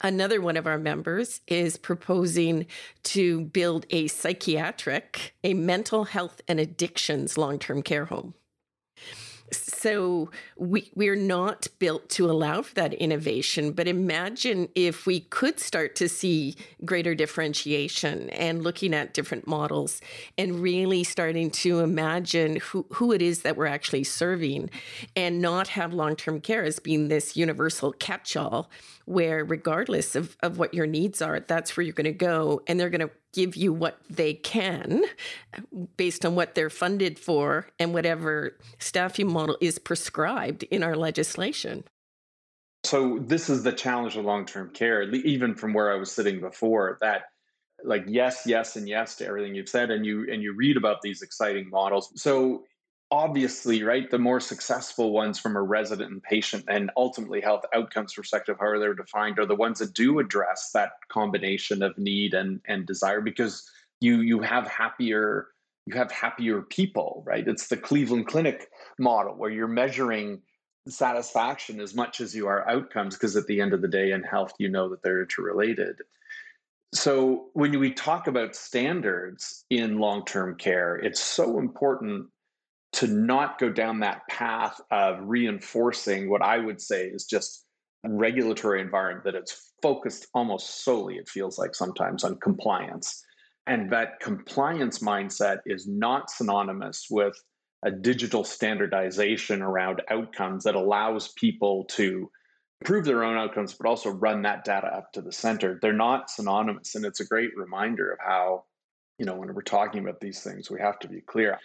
Another 0.00 0.40
one 0.40 0.56
of 0.56 0.66
our 0.66 0.78
members 0.78 1.40
is 1.48 1.76
proposing 1.76 2.66
to 3.02 3.40
build 3.40 3.86
a 3.90 4.06
psychiatric, 4.06 5.34
a 5.42 5.54
mental 5.54 6.04
health 6.04 6.40
and 6.46 6.60
addictions 6.60 7.36
long 7.36 7.58
term 7.58 7.82
care 7.82 8.04
home. 8.04 8.34
So 9.56 10.30
we 10.56 10.90
we're 10.94 11.16
not 11.16 11.66
built 11.78 12.08
to 12.10 12.30
allow 12.30 12.62
for 12.62 12.74
that 12.74 12.94
innovation. 12.94 13.72
But 13.72 13.88
imagine 13.88 14.68
if 14.74 15.06
we 15.06 15.20
could 15.20 15.60
start 15.60 15.96
to 15.96 16.08
see 16.08 16.56
greater 16.84 17.14
differentiation 17.14 18.30
and 18.30 18.62
looking 18.62 18.94
at 18.94 19.14
different 19.14 19.46
models 19.46 20.00
and 20.36 20.60
really 20.60 21.04
starting 21.04 21.50
to 21.50 21.80
imagine 21.80 22.56
who, 22.56 22.86
who 22.90 23.12
it 23.12 23.22
is 23.22 23.42
that 23.42 23.56
we're 23.56 23.66
actually 23.66 24.04
serving 24.04 24.70
and 25.16 25.40
not 25.40 25.68
have 25.68 25.92
long-term 25.92 26.40
care 26.40 26.64
as 26.64 26.78
being 26.78 27.08
this 27.08 27.36
universal 27.36 27.92
catch-all 27.92 28.70
where 29.06 29.44
regardless 29.44 30.14
of, 30.14 30.36
of 30.42 30.58
what 30.58 30.72
your 30.72 30.86
needs 30.86 31.20
are, 31.20 31.40
that's 31.40 31.76
where 31.76 31.84
you're 31.84 31.92
going 31.92 32.04
to 32.04 32.12
go 32.12 32.62
and 32.66 32.80
they're 32.80 32.90
going 32.90 33.00
to 33.00 33.10
give 33.34 33.56
you 33.56 33.72
what 33.72 33.98
they 34.08 34.32
can 34.32 35.02
based 35.96 36.24
on 36.24 36.34
what 36.34 36.54
they're 36.54 36.70
funded 36.70 37.18
for 37.18 37.66
and 37.78 37.92
whatever 37.92 38.56
staffing 38.78 39.30
model 39.30 39.58
is 39.60 39.78
prescribed 39.78 40.62
in 40.62 40.82
our 40.82 40.96
legislation. 40.96 41.84
So 42.84 43.18
this 43.18 43.50
is 43.50 43.62
the 43.62 43.72
challenge 43.72 44.16
of 44.16 44.24
long-term 44.24 44.70
care, 44.70 45.02
even 45.02 45.54
from 45.54 45.74
where 45.74 45.92
I 45.92 45.96
was 45.96 46.12
sitting 46.12 46.40
before, 46.40 46.98
that 47.00 47.22
like 47.82 48.04
yes, 48.06 48.44
yes, 48.46 48.76
and 48.76 48.88
yes 48.88 49.16
to 49.16 49.26
everything 49.26 49.54
you've 49.54 49.68
said, 49.68 49.90
and 49.90 50.06
you 50.06 50.26
and 50.30 50.42
you 50.42 50.54
read 50.54 50.76
about 50.76 51.02
these 51.02 51.22
exciting 51.22 51.68
models. 51.68 52.10
So 52.16 52.64
obviously, 53.14 53.84
right, 53.84 54.10
the 54.10 54.18
more 54.18 54.40
successful 54.40 55.12
ones 55.12 55.38
from 55.38 55.54
a 55.54 55.62
resident 55.62 56.10
and 56.10 56.20
patient 56.20 56.64
and 56.66 56.90
ultimately 56.96 57.40
health 57.40 57.64
outcomes 57.72 58.12
perspective, 58.12 58.56
how 58.58 58.76
they're 58.78 58.92
defined, 58.92 59.38
are 59.38 59.46
the 59.46 59.54
ones 59.54 59.78
that 59.78 59.94
do 59.94 60.18
address 60.18 60.72
that 60.74 60.94
combination 61.08 61.82
of 61.82 61.96
need 61.96 62.34
and 62.34 62.60
and 62.66 62.86
desire 62.86 63.20
because 63.20 63.70
you 64.00 64.20
you 64.20 64.40
have 64.40 64.66
happier 64.66 65.46
you 65.86 65.94
have 65.94 66.10
happier 66.10 66.62
people, 66.62 67.22
right? 67.24 67.46
It's 67.46 67.68
the 67.68 67.76
Cleveland 67.76 68.26
Clinic 68.26 68.68
model 68.98 69.34
where 69.34 69.50
you're 69.50 69.68
measuring 69.68 70.42
satisfaction 70.88 71.80
as 71.80 71.94
much 71.94 72.20
as 72.20 72.34
you 72.34 72.48
are 72.48 72.68
outcomes 72.68 73.14
because 73.14 73.36
at 73.36 73.46
the 73.46 73.60
end 73.60 73.72
of 73.72 73.80
the 73.80 73.88
day 73.88 74.10
in 74.10 74.24
health 74.24 74.54
you 74.58 74.68
know 74.68 74.88
that 74.88 75.02
they're 75.02 75.22
interrelated. 75.22 75.98
So 76.92 77.46
when 77.52 77.78
we 77.78 77.92
talk 77.92 78.26
about 78.26 78.56
standards 78.56 79.64
in 79.70 79.98
long-term 79.98 80.56
care, 80.56 80.96
it's 80.96 81.22
so 81.22 81.58
important 81.58 82.26
to 82.94 83.06
not 83.06 83.58
go 83.58 83.70
down 83.70 84.00
that 84.00 84.26
path 84.28 84.80
of 84.90 85.18
reinforcing 85.22 86.30
what 86.30 86.42
I 86.42 86.58
would 86.58 86.80
say 86.80 87.06
is 87.06 87.24
just 87.24 87.64
a 88.04 88.10
regulatory 88.10 88.80
environment 88.80 89.24
that 89.24 89.34
it's 89.34 89.72
focused 89.82 90.26
almost 90.34 90.84
solely, 90.84 91.16
it 91.16 91.28
feels 91.28 91.58
like 91.58 91.74
sometimes, 91.74 92.24
on 92.24 92.38
compliance. 92.38 93.22
And 93.66 93.90
that 93.90 94.20
compliance 94.20 94.98
mindset 94.98 95.58
is 95.66 95.86
not 95.88 96.30
synonymous 96.30 97.06
with 97.10 97.34
a 97.84 97.90
digital 97.90 98.44
standardization 98.44 99.62
around 99.62 100.02
outcomes 100.10 100.64
that 100.64 100.74
allows 100.74 101.32
people 101.36 101.84
to 101.90 102.30
improve 102.80 103.04
their 103.04 103.24
own 103.24 103.36
outcomes, 103.36 103.74
but 103.74 103.88
also 103.88 104.10
run 104.10 104.42
that 104.42 104.64
data 104.64 104.86
up 104.86 105.12
to 105.12 105.22
the 105.22 105.32
center. 105.32 105.78
They're 105.80 105.92
not 105.92 106.30
synonymous. 106.30 106.94
And 106.94 107.04
it's 107.04 107.20
a 107.20 107.26
great 107.26 107.50
reminder 107.56 108.12
of 108.12 108.18
how, 108.20 108.64
you 109.18 109.26
know, 109.26 109.34
when 109.36 109.52
we're 109.54 109.62
talking 109.62 110.02
about 110.02 110.20
these 110.20 110.42
things, 110.42 110.70
we 110.70 110.80
have 110.80 110.98
to 111.00 111.08
be 111.08 111.20
clear. 111.20 111.58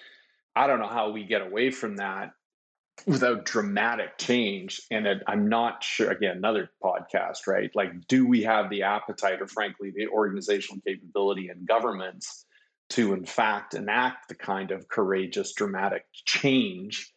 I 0.56 0.68
don't 0.68 0.80
know 0.80 0.88
how 0.88 1.12
we 1.12 1.26
get 1.26 1.42
away 1.42 1.72
from 1.72 1.98
that 1.98 2.32
without 3.06 3.46
dramatic 3.46 4.18
change. 4.18 4.82
And 4.92 5.08
it, 5.08 5.24
I'm 5.28 5.48
not 5.48 5.84
sure, 5.84 6.10
again, 6.10 6.38
another 6.38 6.70
podcast, 6.84 7.48
right? 7.48 7.70
Like, 7.74 8.08
do 8.08 8.28
we 8.28 8.44
have 8.44 8.70
the 8.70 8.84
appetite 8.84 9.42
or, 9.42 9.48
frankly, 9.48 9.92
the 9.96 10.08
organizational 10.08 10.82
capability 10.86 11.50
in 11.50 11.66
governments 11.66 12.46
to, 12.92 13.14
in 13.14 13.26
fact, 13.26 13.74
enact 13.74 14.30
the 14.30 14.36
kind 14.36 14.72
of 14.72 14.88
courageous, 14.88 15.54
dramatic 15.54 16.06
change 16.26 17.14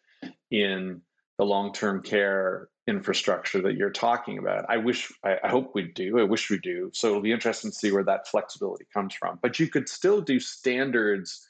in 0.50 1.00
the 1.38 1.44
long 1.44 1.72
term 1.72 2.02
care 2.02 2.68
infrastructure 2.86 3.62
that 3.62 3.74
you're 3.74 3.90
talking 3.90 4.38
about. 4.38 4.66
I 4.68 4.76
wish, 4.78 5.12
I, 5.24 5.38
I, 5.42 5.48
hope 5.48 5.72
we 5.74 5.84
do. 5.84 6.18
I 6.18 6.24
wish 6.24 6.50
we 6.50 6.58
do. 6.58 6.90
So 6.92 7.08
it'll 7.08 7.22
be 7.22 7.32
interesting 7.32 7.70
to 7.70 7.76
see 7.76 7.92
where 7.92 8.04
that 8.04 8.28
flexibility 8.28 8.84
comes 8.92 9.14
from. 9.14 9.38
But 9.40 9.60
you 9.60 9.68
could 9.68 9.88
still 9.88 10.20
do 10.20 10.40
standards 10.40 11.46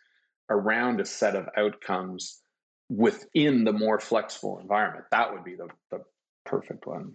around 0.50 1.00
a 1.00 1.04
set 1.04 1.36
of 1.36 1.48
outcomes 1.56 2.40
within 2.88 3.64
the 3.64 3.72
more 3.72 3.98
flexible 3.98 4.58
environment. 4.58 5.06
That 5.10 5.32
would 5.32 5.44
be 5.44 5.54
the, 5.54 5.68
the 5.90 6.02
perfect 6.44 6.86
one. 6.86 7.12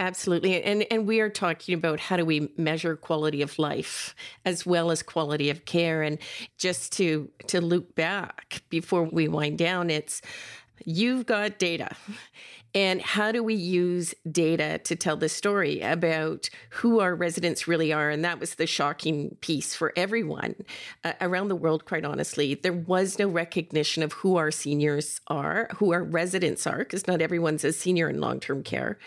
Absolutely. 0.00 0.62
And 0.62 0.86
and 0.90 1.06
we 1.06 1.20
are 1.20 1.28
talking 1.28 1.74
about 1.74 2.00
how 2.00 2.16
do 2.16 2.24
we 2.24 2.50
measure 2.56 2.96
quality 2.96 3.42
of 3.42 3.58
life 3.58 4.14
as 4.46 4.64
well 4.64 4.90
as 4.90 5.02
quality 5.02 5.50
of 5.50 5.66
care 5.66 6.02
and 6.02 6.18
just 6.56 6.92
to 6.92 7.28
to 7.48 7.60
loop 7.60 7.94
back 7.94 8.62
before 8.70 9.02
we 9.02 9.28
wind 9.28 9.58
down 9.58 9.90
it's 9.90 10.22
you've 10.86 11.26
got 11.26 11.58
data 11.58 11.94
and 12.74 13.02
how 13.02 13.32
do 13.32 13.42
we 13.42 13.54
use 13.54 14.14
data 14.30 14.78
to 14.84 14.94
tell 14.94 15.16
the 15.16 15.28
story 15.28 15.80
about 15.80 16.48
who 16.70 17.00
our 17.00 17.14
residents 17.14 17.66
really 17.66 17.92
are? 17.92 18.10
And 18.10 18.24
that 18.24 18.38
was 18.38 18.54
the 18.54 18.66
shocking 18.66 19.36
piece 19.40 19.74
for 19.74 19.92
everyone 19.96 20.54
uh, 21.02 21.14
around 21.20 21.48
the 21.48 21.56
world, 21.56 21.84
quite 21.84 22.04
honestly. 22.04 22.54
There 22.54 22.72
was 22.72 23.18
no 23.18 23.28
recognition 23.28 24.02
of 24.04 24.12
who 24.12 24.36
our 24.36 24.52
seniors 24.52 25.20
are, 25.26 25.68
who 25.76 25.92
our 25.92 26.04
residents 26.04 26.66
are, 26.66 26.78
because 26.78 27.08
not 27.08 27.20
everyone's 27.20 27.64
a 27.64 27.72
senior 27.72 28.08
in 28.08 28.20
long 28.20 28.38
term 28.38 28.62
care, 28.62 28.98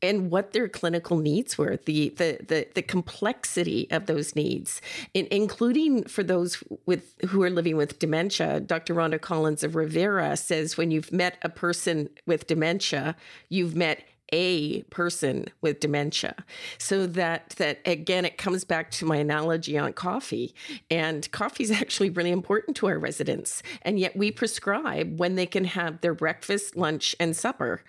and 0.00 0.30
what 0.30 0.52
their 0.52 0.68
clinical 0.68 1.18
needs 1.18 1.58
were, 1.58 1.78
the, 1.84 2.08
the, 2.16 2.38
the, 2.46 2.66
the 2.74 2.82
complexity 2.82 3.88
of 3.90 4.06
those 4.06 4.34
needs, 4.34 4.80
in, 5.12 5.28
including 5.30 6.04
for 6.04 6.22
those 6.22 6.62
with 6.86 7.14
who 7.28 7.42
are 7.42 7.50
living 7.50 7.76
with 7.76 7.98
dementia. 7.98 8.60
Dr. 8.60 8.94
Rhonda 8.94 9.20
Collins 9.20 9.62
of 9.62 9.72
Revera 9.72 10.38
says 10.38 10.78
when 10.78 10.90
you've 10.90 11.12
met 11.12 11.36
a 11.42 11.48
person 11.48 12.08
with 12.26 12.46
dementia, 12.46 13.01
you've 13.48 13.74
met 13.74 14.04
a 14.32 14.82
person 14.84 15.46
with 15.60 15.78
dementia. 15.78 16.34
So 16.78 17.06
that 17.06 17.50
that 17.58 17.80
again 17.84 18.24
it 18.24 18.38
comes 18.38 18.64
back 18.64 18.90
to 18.92 19.04
my 19.04 19.16
analogy 19.16 19.76
on 19.78 19.92
coffee. 19.92 20.54
And 20.90 21.30
coffee 21.30 21.64
is 21.64 21.70
actually 21.82 22.10
really 22.10 22.30
important 22.32 22.76
to 22.78 22.86
our 22.86 22.98
residents. 22.98 23.62
And 23.82 23.98
yet 23.98 24.16
we 24.16 24.32
prescribe 24.32 25.18
when 25.18 25.36
they 25.36 25.46
can 25.46 25.64
have 25.64 26.00
their 26.00 26.14
breakfast 26.14 26.76
lunch 26.76 27.14
and 27.20 27.36
supper. 27.36 27.84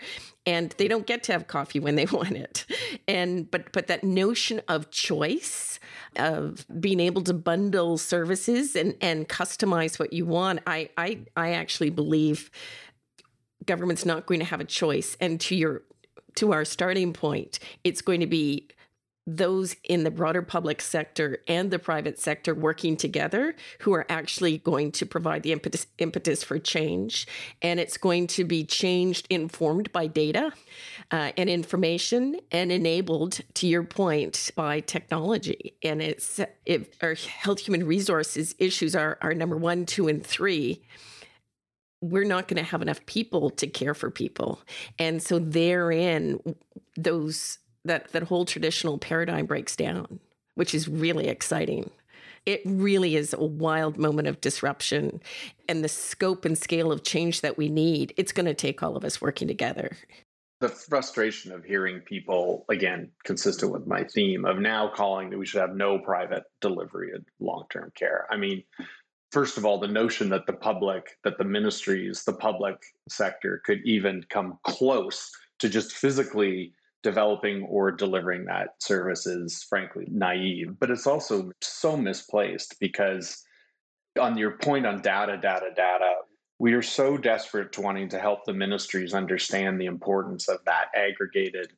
And 0.45 0.75
they 0.77 0.89
don't 0.89 1.07
get 1.07 1.23
to 1.23 1.31
have 1.31 1.47
coffee 1.47 1.79
when 1.79 1.95
they 1.95 2.05
want 2.11 2.33
it. 2.33 2.65
And 3.07 3.49
but 3.49 3.71
but 3.71 3.87
that 3.87 4.03
notion 4.03 4.61
of 4.67 4.91
choice 4.91 5.79
of 6.17 6.65
being 6.79 6.99
able 6.99 7.21
to 7.23 7.33
bundle 7.33 7.97
services 7.97 8.75
and 8.75 8.95
and 9.01 9.27
customize 9.27 9.97
what 9.97 10.13
you 10.13 10.25
want 10.25 10.59
i 10.67 10.89
i 10.97 11.19
i 11.35 11.51
actually 11.53 11.89
believe 11.89 12.51
government's 13.65 14.05
not 14.05 14.25
going 14.25 14.39
to 14.39 14.45
have 14.45 14.59
a 14.59 14.65
choice. 14.65 15.17
And 15.19 15.39
to 15.41 15.55
your 15.55 15.83
to 16.35 16.51
our 16.51 16.65
starting 16.65 17.13
point, 17.13 17.59
it's 17.83 18.01
going 18.01 18.19
to 18.19 18.27
be 18.27 18.69
those 19.25 19.75
in 19.83 20.03
the 20.03 20.11
broader 20.11 20.41
public 20.41 20.81
sector 20.81 21.39
and 21.47 21.71
the 21.71 21.79
private 21.79 22.19
sector 22.19 22.53
working 22.53 22.97
together 22.97 23.55
who 23.79 23.93
are 23.93 24.05
actually 24.09 24.57
going 24.57 24.91
to 24.91 25.05
provide 25.05 25.43
the 25.43 25.53
impetus, 25.53 25.87
impetus 25.97 26.43
for 26.43 26.59
change. 26.59 27.25
And 27.61 27.79
it's 27.79 27.97
going 27.97 28.27
to 28.27 28.43
be 28.43 28.65
changed 28.65 29.27
informed 29.29 29.91
by 29.93 30.07
data 30.07 30.51
uh, 31.11 31.31
and 31.37 31.49
information 31.49 32.39
and 32.51 32.71
enabled, 32.71 33.39
to 33.55 33.67
your 33.67 33.83
point, 33.83 34.51
by 34.55 34.81
technology. 34.81 35.75
And 35.81 36.01
it's 36.01 36.41
if 36.65 37.01
our 37.01 37.15
health 37.15 37.59
human 37.59 37.85
resources 37.85 38.55
issues 38.59 38.93
are, 38.93 39.17
are 39.21 39.33
number 39.33 39.55
one, 39.55 39.85
two, 39.85 40.09
and 40.09 40.25
three 40.25 40.83
we're 42.03 42.25
not 42.25 42.49
going 42.49 42.61
to 42.61 42.69
have 42.69 42.81
enough 42.81 43.05
people 43.05 43.49
to 43.49 43.65
care 43.65 43.93
for 43.93 44.11
people. 44.11 44.59
And 44.99 45.23
so 45.23 45.39
therein 45.39 46.39
those 46.97 47.59
that 47.85 48.11
that 48.11 48.23
whole 48.23 48.45
traditional 48.45 48.97
paradigm 48.97 49.45
breaks 49.45 49.75
down, 49.75 50.19
which 50.55 50.75
is 50.75 50.87
really 50.87 51.27
exciting. 51.27 51.89
It 52.45 52.61
really 52.65 53.15
is 53.15 53.33
a 53.33 53.43
wild 53.43 53.97
moment 53.97 54.27
of 54.27 54.41
disruption 54.41 55.21
and 55.69 55.81
the 55.81 55.89
scope 55.89 56.43
and 56.43 56.57
scale 56.57 56.91
of 56.91 57.03
change 57.03 57.39
that 57.39 57.57
we 57.57 57.69
need. 57.69 58.13
It's 58.17 58.33
going 58.33 58.47
to 58.47 58.53
take 58.53 58.83
all 58.83 58.97
of 58.97 59.05
us 59.05 59.21
working 59.21 59.47
together. 59.47 59.95
The 60.59 60.67
frustration 60.67 61.53
of 61.53 61.63
hearing 61.63 62.01
people, 62.01 62.65
again, 62.69 63.11
consistent 63.23 63.71
with 63.71 63.87
my 63.87 64.03
theme 64.03 64.43
of 64.45 64.59
now 64.59 64.91
calling 64.93 65.29
that 65.29 65.37
we 65.37 65.45
should 65.45 65.61
have 65.61 65.75
no 65.75 65.99
private 65.99 66.43
delivery 66.59 67.13
of 67.13 67.23
long 67.39 67.65
term 67.71 67.91
care. 67.95 68.27
I 68.29 68.35
mean, 68.35 68.63
first 69.33 69.57
of 69.57 69.65
all, 69.65 69.79
the 69.79 69.87
notion 69.87 70.29
that 70.29 70.45
the 70.45 70.53
public, 70.53 71.17
that 71.23 71.39
the 71.39 71.43
ministries, 71.43 72.23
the 72.23 72.33
public 72.33 72.75
sector 73.09 73.61
could 73.65 73.81
even 73.83 74.23
come 74.29 74.59
close 74.63 75.31
to 75.57 75.67
just 75.67 75.93
physically 75.93 76.71
developing 77.01 77.63
or 77.63 77.91
delivering 77.91 78.45
that 78.45 78.81
service 78.81 79.25
is 79.25 79.63
frankly 79.63 80.05
naive. 80.09 80.79
But 80.79 80.91
it's 80.91 81.07
also 81.07 81.51
so 81.61 81.97
misplaced 81.97 82.79
because, 82.79 83.43
on 84.21 84.37
your 84.37 84.51
point 84.51 84.85
on 84.85 85.01
data, 85.01 85.35
data, 85.35 85.69
data, 85.75 86.13
we 86.59 86.73
are 86.73 86.83
so 86.83 87.17
desperate 87.17 87.71
to 87.73 87.81
wanting 87.81 88.09
to 88.09 88.19
help 88.19 88.45
the 88.45 88.53
ministries 88.53 89.15
understand 89.15 89.81
the 89.81 89.87
importance 89.87 90.47
of 90.47 90.59
that 90.65 90.85
aggregated 90.95 91.73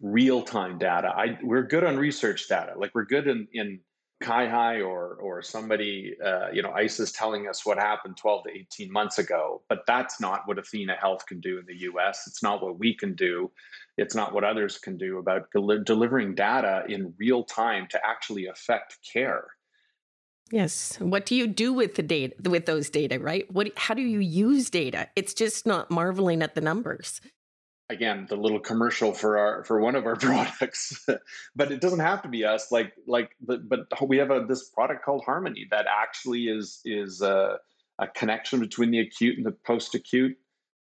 real 0.00 0.42
time 0.42 0.76
data. 0.78 1.08
I, 1.16 1.38
we're 1.42 1.62
good 1.62 1.84
on 1.84 1.96
research 1.96 2.48
data, 2.48 2.72
like 2.76 2.90
we're 2.94 3.04
good 3.04 3.28
in, 3.28 3.46
in 3.52 3.80
CIHI 4.24 4.86
or 4.86 5.14
or 5.16 5.42
somebody, 5.42 6.16
uh, 6.24 6.48
you 6.52 6.62
know, 6.62 6.72
ICE 6.72 7.00
is 7.00 7.12
telling 7.12 7.48
us 7.48 7.64
what 7.66 7.78
happened 7.78 8.16
12 8.16 8.44
to 8.44 8.50
18 8.50 8.92
months 8.92 9.18
ago. 9.18 9.62
But 9.68 9.84
that's 9.86 10.20
not 10.20 10.42
what 10.46 10.58
Athena 10.58 10.94
Health 10.94 11.26
can 11.26 11.40
do 11.40 11.58
in 11.58 11.66
the 11.66 11.76
U.S. 11.90 12.24
It's 12.26 12.42
not 12.42 12.62
what 12.62 12.78
we 12.78 12.94
can 12.94 13.14
do. 13.14 13.50
It's 13.96 14.14
not 14.14 14.32
what 14.32 14.44
others 14.44 14.78
can 14.78 14.96
do 14.96 15.18
about 15.18 15.50
del- 15.52 15.82
delivering 15.84 16.34
data 16.34 16.84
in 16.88 17.14
real 17.18 17.44
time 17.44 17.86
to 17.90 18.00
actually 18.04 18.46
affect 18.46 18.98
care. 19.12 19.46
Yes. 20.50 20.96
What 21.00 21.26
do 21.26 21.34
you 21.34 21.46
do 21.46 21.72
with 21.72 21.94
the 21.94 22.02
data 22.02 22.34
with 22.48 22.66
those 22.66 22.90
data, 22.90 23.18
right? 23.18 23.50
What 23.50 23.72
how 23.76 23.94
do 23.94 24.02
you 24.02 24.20
use 24.20 24.70
data? 24.70 25.08
It's 25.16 25.34
just 25.34 25.66
not 25.66 25.90
marveling 25.90 26.42
at 26.42 26.54
the 26.54 26.60
numbers 26.60 27.20
again 27.90 28.26
the 28.28 28.36
little 28.36 28.60
commercial 28.60 29.12
for 29.12 29.38
our 29.38 29.64
for 29.64 29.80
one 29.80 29.94
of 29.94 30.06
our 30.06 30.16
products 30.20 31.06
but 31.54 31.70
it 31.70 31.80
doesn't 31.80 32.00
have 32.00 32.22
to 32.22 32.28
be 32.28 32.44
us 32.44 32.72
like 32.72 32.92
like 33.06 33.30
but, 33.40 33.68
but 33.68 33.86
we 34.08 34.16
have 34.16 34.30
a 34.30 34.44
this 34.48 34.70
product 34.70 35.04
called 35.04 35.22
harmony 35.24 35.66
that 35.70 35.86
actually 35.88 36.44
is 36.44 36.80
is 36.84 37.20
a, 37.20 37.58
a 37.98 38.06
connection 38.08 38.60
between 38.60 38.90
the 38.90 39.00
acute 39.00 39.36
and 39.36 39.46
the 39.46 39.52
post 39.52 39.94
acute 39.94 40.36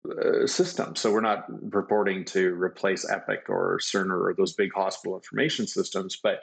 uh, 0.07 0.47
system. 0.47 0.95
So 0.97 1.11
we're 1.11 1.23
not 1.23 1.47
purporting 1.71 2.27
to 2.27 2.53
replace 2.55 3.09
epic 3.09 3.47
or 3.49 3.79
cerner 3.79 4.21
or 4.21 4.35
those 4.37 4.53
big 4.53 4.71
hospital 4.75 5.17
information 5.17 5.67
systems 5.67 6.19
but 6.23 6.41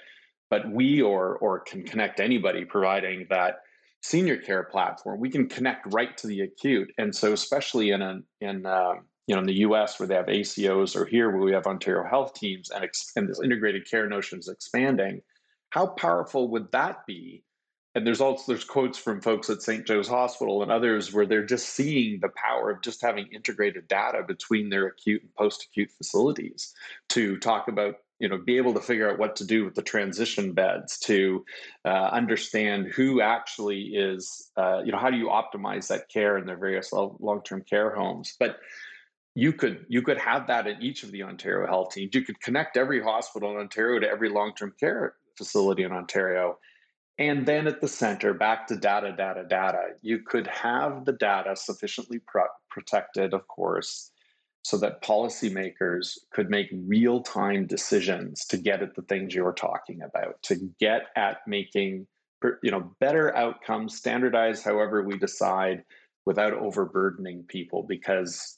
but 0.50 0.70
we 0.70 1.02
or 1.02 1.38
or 1.38 1.60
can 1.60 1.84
connect 1.84 2.20
anybody 2.20 2.66
providing 2.66 3.28
that 3.30 3.60
senior 4.02 4.38
care 4.38 4.64
platform. 4.64 5.20
We 5.20 5.30
can 5.30 5.48
connect 5.48 5.94
right 5.94 6.18
to 6.18 6.28
the 6.28 6.42
acute. 6.42 6.92
And 6.98 7.16
so 7.16 7.34
especially 7.34 7.92
in 7.92 8.02
a 8.02 8.22
in 8.42 8.66
um, 8.66 9.06
you 9.27 9.36
know, 9.36 9.41
in 9.41 9.47
the 9.47 9.60
U.S. 9.60 9.99
where 9.99 10.07
they 10.07 10.15
have 10.15 10.27
ACOs, 10.27 10.95
or 10.95 11.05
here 11.05 11.29
where 11.29 11.41
we 11.41 11.53
have 11.53 11.67
Ontario 11.67 12.07
Health 12.07 12.34
Teams, 12.34 12.69
and, 12.69 12.84
ex- 12.84 13.12
and 13.15 13.29
this 13.29 13.41
integrated 13.41 13.89
care 13.89 14.07
notion 14.07 14.39
is 14.39 14.47
expanding. 14.47 15.21
How 15.69 15.88
powerful 15.88 16.49
would 16.49 16.71
that 16.71 17.05
be? 17.05 17.43
And 17.93 18.07
there's 18.07 18.21
also 18.21 18.43
there's 18.47 18.63
quotes 18.63 18.97
from 18.97 19.21
folks 19.21 19.49
at 19.49 19.62
St. 19.62 19.86
Joe's 19.86 20.07
Hospital 20.07 20.62
and 20.63 20.71
others 20.71 21.13
where 21.13 21.25
they're 21.25 21.45
just 21.45 21.69
seeing 21.69 22.19
the 22.19 22.29
power 22.29 22.71
of 22.71 22.81
just 22.81 23.01
having 23.01 23.27
integrated 23.34 23.88
data 23.88 24.23
between 24.25 24.69
their 24.69 24.88
acute 24.88 25.21
and 25.21 25.36
post-acute 25.36 25.91
facilities 25.91 26.73
to 27.10 27.38
talk 27.39 27.67
about 27.67 27.95
you 28.19 28.29
know 28.29 28.38
be 28.38 28.55
able 28.55 28.73
to 28.73 28.79
figure 28.79 29.10
out 29.10 29.19
what 29.19 29.36
to 29.36 29.45
do 29.45 29.65
with 29.65 29.75
the 29.75 29.81
transition 29.81 30.53
beds 30.53 30.99
to 30.99 31.43
uh, 31.84 32.10
understand 32.13 32.88
who 32.88 33.19
actually 33.19 33.81
is 33.95 34.51
uh, 34.55 34.81
you 34.86 34.91
know 34.91 34.97
how 34.97 35.10
do 35.10 35.17
you 35.17 35.27
optimize 35.27 35.88
that 35.88 36.07
care 36.07 36.38
in 36.38 36.45
their 36.45 36.57
various 36.57 36.93
long-term 36.93 37.63
care 37.67 37.93
homes 37.93 38.36
but 38.39 38.60
you 39.36 39.54
could 39.54 39.86
you 39.88 40.02
could 40.02 40.17
have 40.17 40.48
that 40.48 40.67
in 40.67 40.82
each 40.82 41.04
of 41.04 41.12
the 41.12 41.24
Ontario 41.24 41.67
health 41.67 41.94
teams. 41.94 42.13
You 42.13 42.24
could 42.24 42.41
connect 42.41 42.78
every 42.78 43.02
hospital 43.02 43.52
in 43.52 43.58
Ontario 43.58 44.00
to 44.00 44.08
every 44.08 44.30
long-term 44.30 44.74
care 44.80 45.15
facility 45.38 45.84
in 45.84 45.91
Ontario. 45.91 46.58
And 47.17 47.46
then 47.46 47.67
at 47.67 47.82
the 47.82 47.88
center, 47.88 48.34
back 48.34 48.67
to 48.67 48.76
data, 48.76 49.13
data, 49.15 49.46
data, 49.48 49.89
you 50.02 50.20
could 50.20 50.48
have 50.48 51.06
the 51.06 51.13
data 51.13 51.56
sufficiently 51.56 52.20
pro- 52.26 52.46
protected, 52.70 53.34
of 53.34 53.48
course, 53.48 54.12
so 54.63 54.78
that 54.78 55.04
policymakers 55.04 56.17
could 56.32 56.50
make 56.50 56.70
real 56.72 57.22
time 57.22 57.67
decisions 57.67 58.46
to 58.46 58.58
get 58.58 58.82
at 58.82 58.96
the 58.96 59.02
things 59.04 59.36
you're 59.36 59.54
talking 59.54 60.02
about, 60.02 60.41
to 60.44 60.56
get 60.80 61.04
at 61.15 61.38
making 61.48 62.08
you 62.63 62.72
know 62.72 62.91
better 63.00 63.36
outcomes, 63.36 63.96
standardized 63.96 64.63
however 64.63 65.04
we 65.04 65.17
decide, 65.17 65.84
without 66.26 66.54
overburdening 66.54 67.44
people, 67.44 67.84
because 67.84 68.58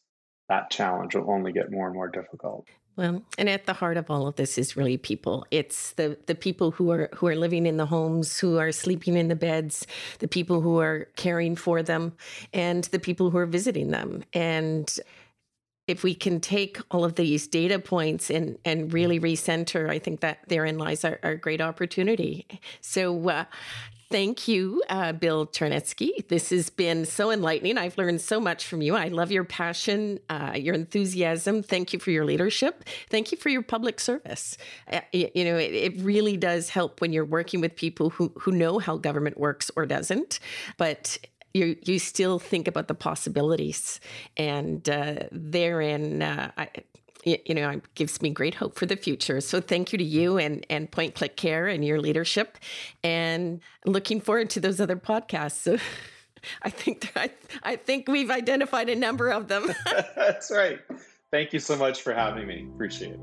that 0.54 0.70
challenge 0.70 1.16
will 1.16 1.30
only 1.30 1.52
get 1.52 1.72
more 1.72 1.88
and 1.88 1.96
more 1.96 2.08
difficult. 2.08 2.66
Well, 2.96 3.24
and 3.40 3.50
at 3.50 3.66
the 3.66 3.74
heart 3.74 3.98
of 3.98 4.12
all 4.12 4.28
of 4.28 4.36
this 4.36 4.58
is 4.60 4.78
really 4.78 4.98
people. 4.98 5.48
It's 5.50 5.94
the 5.94 6.18
the 6.28 6.36
people 6.36 6.70
who 6.70 6.92
are 6.92 7.10
who 7.16 7.26
are 7.28 7.36
living 7.36 7.66
in 7.66 7.78
the 7.78 7.88
homes, 7.88 8.40
who 8.40 8.60
are 8.60 8.72
sleeping 8.72 9.18
in 9.18 9.30
the 9.30 9.36
beds, 9.36 9.88
the 10.20 10.28
people 10.28 10.62
who 10.62 10.80
are 10.80 11.08
caring 11.16 11.56
for 11.56 11.82
them, 11.82 12.14
and 12.54 12.84
the 12.86 13.00
people 13.00 13.32
who 13.32 13.40
are 13.40 13.48
visiting 13.48 13.90
them. 13.90 14.24
And 14.32 14.88
if 15.88 16.04
we 16.04 16.14
can 16.14 16.40
take 16.40 16.78
all 16.92 17.04
of 17.04 17.16
these 17.16 17.48
data 17.48 17.80
points 17.80 18.30
and 18.30 18.60
and 18.64 18.94
really 18.94 19.20
recenter, 19.20 19.90
I 19.90 19.98
think 19.98 20.20
that 20.20 20.38
therein 20.48 20.78
lies 20.78 21.04
our, 21.04 21.20
our 21.24 21.36
great 21.36 21.62
opportunity. 21.62 22.46
So. 22.82 23.30
Uh, 23.30 23.46
thank 24.14 24.48
you, 24.48 24.84
uh, 24.90 25.12
Bill 25.12 25.48
Charnetski. 25.48 26.28
This 26.28 26.52
has 26.52 26.70
been 26.70 27.04
so 27.04 27.32
enlightening. 27.32 27.80
I've 27.80 27.98
learned 27.98 28.22
so 28.22 28.40
much 28.40 28.64
from 28.64 28.84
you. 28.84 28.96
I 28.96 29.08
love 29.08 29.32
your 29.32 29.44
passion, 29.44 30.20
uh, 30.30 30.52
your 30.56 30.76
enthusiasm. 30.76 31.64
Thank 31.64 31.94
you 31.94 31.98
for 31.98 32.12
your 32.12 32.24
leadership. 32.24 32.84
Thank 33.10 33.32
you 33.32 33.40
for 33.40 33.50
your 33.50 33.64
public 33.64 34.00
service. 34.00 34.56
Uh, 34.88 35.00
you 35.12 35.44
know, 35.44 35.58
it, 35.58 35.74
it, 35.74 36.00
really 36.02 36.38
does 36.38 36.70
help 36.70 37.02
when 37.02 37.12
you're 37.12 37.26
working 37.26 37.60
with 37.60 37.76
people 37.76 38.12
who, 38.12 38.32
who 38.38 38.52
know 38.52 38.78
how 38.78 38.98
government 38.98 39.40
works 39.40 39.72
or 39.76 39.88
doesn't. 39.88 40.40
But 40.78 41.18
you 41.56 41.76
you 41.82 41.98
still 41.98 42.38
think 42.38 42.68
about 42.68 42.88
the 42.88 42.96
possibilities, 42.96 44.00
and 44.38 44.88
uh, 44.88 45.24
therein, 45.32 46.22
uh, 46.22 46.52
I, 47.26 47.40
you 47.46 47.56
know, 47.56 47.70
it 47.70 47.96
gives 47.96 48.22
me 48.22 48.30
great 48.30 48.56
hope 48.56 48.76
for 48.78 48.86
the 48.86 48.96
future. 48.96 49.42
So 49.42 49.62
thank 49.62 49.92
you 49.92 49.98
to 49.98 50.04
you 50.04 50.38
and 50.38 50.66
and 50.70 50.90
Point 50.92 51.16
Click 51.16 51.38
Care 51.38 51.68
and 51.68 51.84
your 51.84 52.00
leadership, 52.00 52.58
and 53.04 53.62
looking 53.86 54.22
forward 54.22 54.50
to 54.52 54.60
those 54.60 54.80
other 54.80 54.96
podcasts. 54.96 55.58
So 55.58 55.78
I 56.62 56.70
think 56.70 57.12
I, 57.16 57.32
I 57.64 57.76
think 57.76 58.08
we've 58.08 58.32
identified 58.32 58.90
a 58.90 58.96
number 58.96 59.30
of 59.30 59.48
them. 59.48 59.72
That's 60.16 60.52
right. 60.52 60.80
Thank 61.32 61.54
you 61.54 61.60
so 61.60 61.76
much 61.76 62.02
for 62.02 62.14
having 62.14 62.48
me. 62.48 62.68
Appreciate 62.74 63.14
it. 63.14 63.20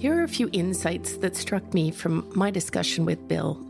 Here 0.00 0.18
are 0.18 0.22
a 0.22 0.28
few 0.28 0.48
insights 0.52 1.18
that 1.18 1.36
struck 1.36 1.74
me 1.74 1.90
from 1.90 2.30
my 2.34 2.50
discussion 2.50 3.04
with 3.04 3.28
Bill. 3.28 3.62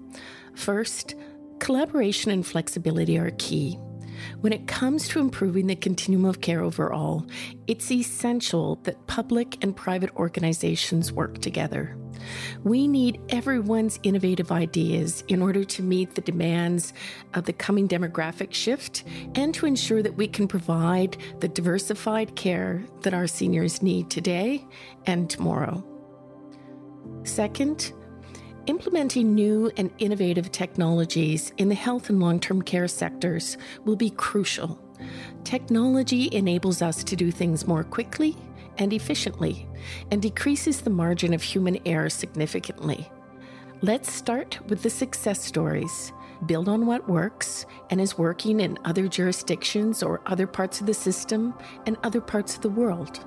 First, 0.55 1.17
collaboration 1.61 2.31
and 2.31 2.45
flexibility 2.45 3.19
are 3.19 3.31
key. 3.39 3.79
When 4.41 4.53
it 4.53 4.67
comes 4.67 5.09
to 5.09 5.21
improving 5.21 5.67
the 5.67 5.77
continuum 5.77 6.25
of 6.25 6.41
care 6.41 6.63
overall, 6.63 7.27
it's 7.67 7.91
essential 7.91 8.77
that 8.83 9.07
public 9.07 9.63
and 9.63 9.77
private 9.77 10.15
organizations 10.17 11.13
work 11.13 11.39
together. 11.39 11.97
We 12.65 12.87
need 12.87 13.21
everyone's 13.31 13.99
innovative 14.03 14.53
ideas 14.53 15.25
in 15.29 15.41
order 15.41 15.65
to 15.65 15.83
meet 15.83 16.15
the 16.15 16.21
demands 16.21 16.93
of 17.35 17.45
the 17.47 17.53
coming 17.53 17.89
demographic 17.89 18.53
shift 18.53 19.05
and 19.35 19.55
to 19.55 19.65
ensure 19.65 20.03
that 20.03 20.17
we 20.17 20.29
can 20.29 20.47
provide 20.47 21.17
the 21.41 21.49
diversified 21.49 22.37
care 22.37 22.85
that 23.03 23.15
our 23.15 23.27
seniors 23.27 23.81
need 23.81 24.11
today 24.11 24.67
and 25.07 25.31
tomorrow. 25.31 25.83
Second, 27.25 27.93
implementing 28.67 29.35
new 29.35 29.71
and 29.77 29.91
innovative 29.99 30.53
technologies 30.53 31.53
in 31.59 31.69
the 31.69 31.75
health 31.75 32.11
and 32.11 32.21
long 32.21 32.41
term 32.41 32.63
care 32.63 32.89
sectors 32.89 33.57
will 33.85 33.97
be 33.97 34.11
crucial. 34.11 34.79
Technology 35.45 36.29
enables 36.33 36.83
us 36.83 37.03
to 37.05 37.17
do 37.17 37.31
things 37.31 37.67
more 37.67 37.85
quickly 37.85 38.37
and 38.79 38.93
efficiently 38.93 39.67
and 40.11 40.23
decreases 40.23 40.81
the 40.81 40.91
margin 40.91 41.35
of 41.35 41.43
human 41.43 41.79
error 41.87 42.11
significantly. 42.11 43.11
Let's 43.83 44.13
start 44.13 44.59
with 44.69 44.83
the 44.83 44.91
success 44.91 45.43
stories. 45.43 46.13
Build 46.47 46.69
on 46.69 46.87
what 46.87 47.09
works 47.09 47.67
and 47.91 48.01
is 48.01 48.17
working 48.17 48.61
in 48.61 48.79
other 48.85 49.09
jurisdictions 49.09 50.03
or 50.03 50.23
other 50.27 50.47
parts 50.47 50.81
of 50.81 50.87
the 50.87 50.95
system 50.95 51.55
and 51.87 51.97
other 52.03 52.21
parts 52.21 52.57
of 52.57 52.63
the 52.63 52.71
world. 52.71 53.25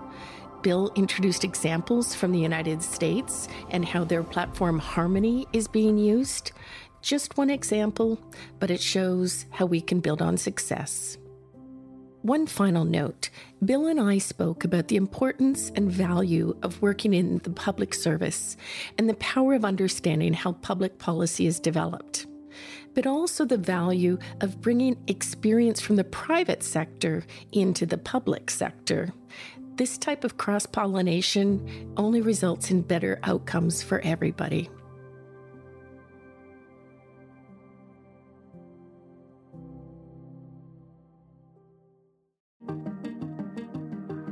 Bill 0.64 0.92
introduced 0.96 1.44
examples 1.44 2.16
from 2.16 2.32
the 2.32 2.40
United 2.40 2.82
States 2.82 3.50
and 3.70 3.84
how 3.84 4.06
their 4.06 4.24
platform 4.24 4.80
Harmony 4.80 5.46
is 5.52 5.68
being 5.68 5.98
used. 5.98 6.54
Just 7.02 7.38
one 7.38 7.50
example, 7.50 8.18
but 8.60 8.72
it 8.72 8.82
shows 8.82 9.46
how 9.52 9.66
we 9.66 9.82
can 9.82 10.00
build 10.00 10.22
on 10.22 10.38
success. 10.38 11.18
One 12.22 12.48
final 12.48 12.86
note 12.86 13.30
Bill 13.66 13.88
and 13.88 14.00
I 14.00 14.18
spoke 14.18 14.64
about 14.64 14.88
the 14.88 14.96
importance 14.96 15.70
and 15.76 15.92
value 15.92 16.56
of 16.64 16.82
working 16.82 17.14
in 17.14 17.40
the 17.40 17.50
public 17.50 17.94
service 17.94 18.56
and 18.98 19.10
the 19.10 19.16
power 19.16 19.56
of 19.56 19.66
understanding 19.66 20.34
how 20.34 20.54
public 20.54 20.98
policy 20.98 21.46
is 21.46 21.60
developed, 21.60 22.26
but 22.94 23.06
also 23.06 23.44
the 23.44 23.58
value 23.58 24.18
of 24.40 24.62
bringing 24.62 24.96
experience 25.08 25.82
from 25.82 25.98
the 25.98 26.06
private 26.06 26.64
sector 26.64 27.26
into 27.52 27.86
the 27.86 27.98
public 27.98 28.50
sector. 28.50 29.12
This 29.76 29.98
type 29.98 30.24
of 30.24 30.38
cross 30.38 30.68
pollination 30.68 31.92
only 31.98 32.22
results 32.22 32.70
in 32.70 32.82
better 32.82 33.20
outcomes 33.24 33.82
for 33.82 34.00
everybody. 34.02 34.70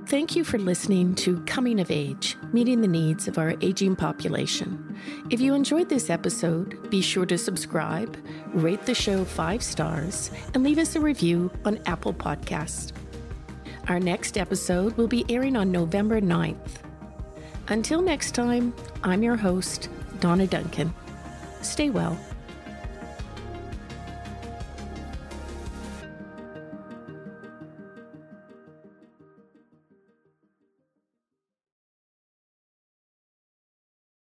Thank 0.05 0.35
you 0.35 0.43
for 0.43 0.59
listening 0.59 1.15
to 1.15 1.41
Coming 1.45 1.79
of 1.79 1.89
Age, 1.89 2.35
meeting 2.51 2.81
the 2.81 2.87
needs 2.87 3.29
of 3.29 3.37
our 3.37 3.55
aging 3.61 3.95
population. 3.95 4.95
If 5.29 5.39
you 5.39 5.53
enjoyed 5.53 5.87
this 5.87 6.09
episode, 6.09 6.89
be 6.91 7.01
sure 7.01 7.25
to 7.25 7.37
subscribe, 7.37 8.17
rate 8.53 8.85
the 8.85 8.93
show 8.93 9.23
five 9.23 9.63
stars, 9.63 10.29
and 10.53 10.63
leave 10.63 10.77
us 10.77 10.97
a 10.97 10.99
review 10.99 11.49
on 11.63 11.79
Apple 11.85 12.13
Podcasts. 12.13 12.91
Our 13.87 13.99
next 13.99 14.37
episode 14.37 14.95
will 14.95 15.07
be 15.07 15.25
airing 15.27 15.55
on 15.55 15.71
November 15.71 16.21
9th. 16.21 16.77
Until 17.67 18.01
next 18.01 18.35
time, 18.35 18.73
I'm 19.03 19.23
your 19.23 19.35
host, 19.35 19.89
Donna 20.19 20.47
Duncan. 20.47 20.93
Stay 21.61 21.89
well. 21.89 22.17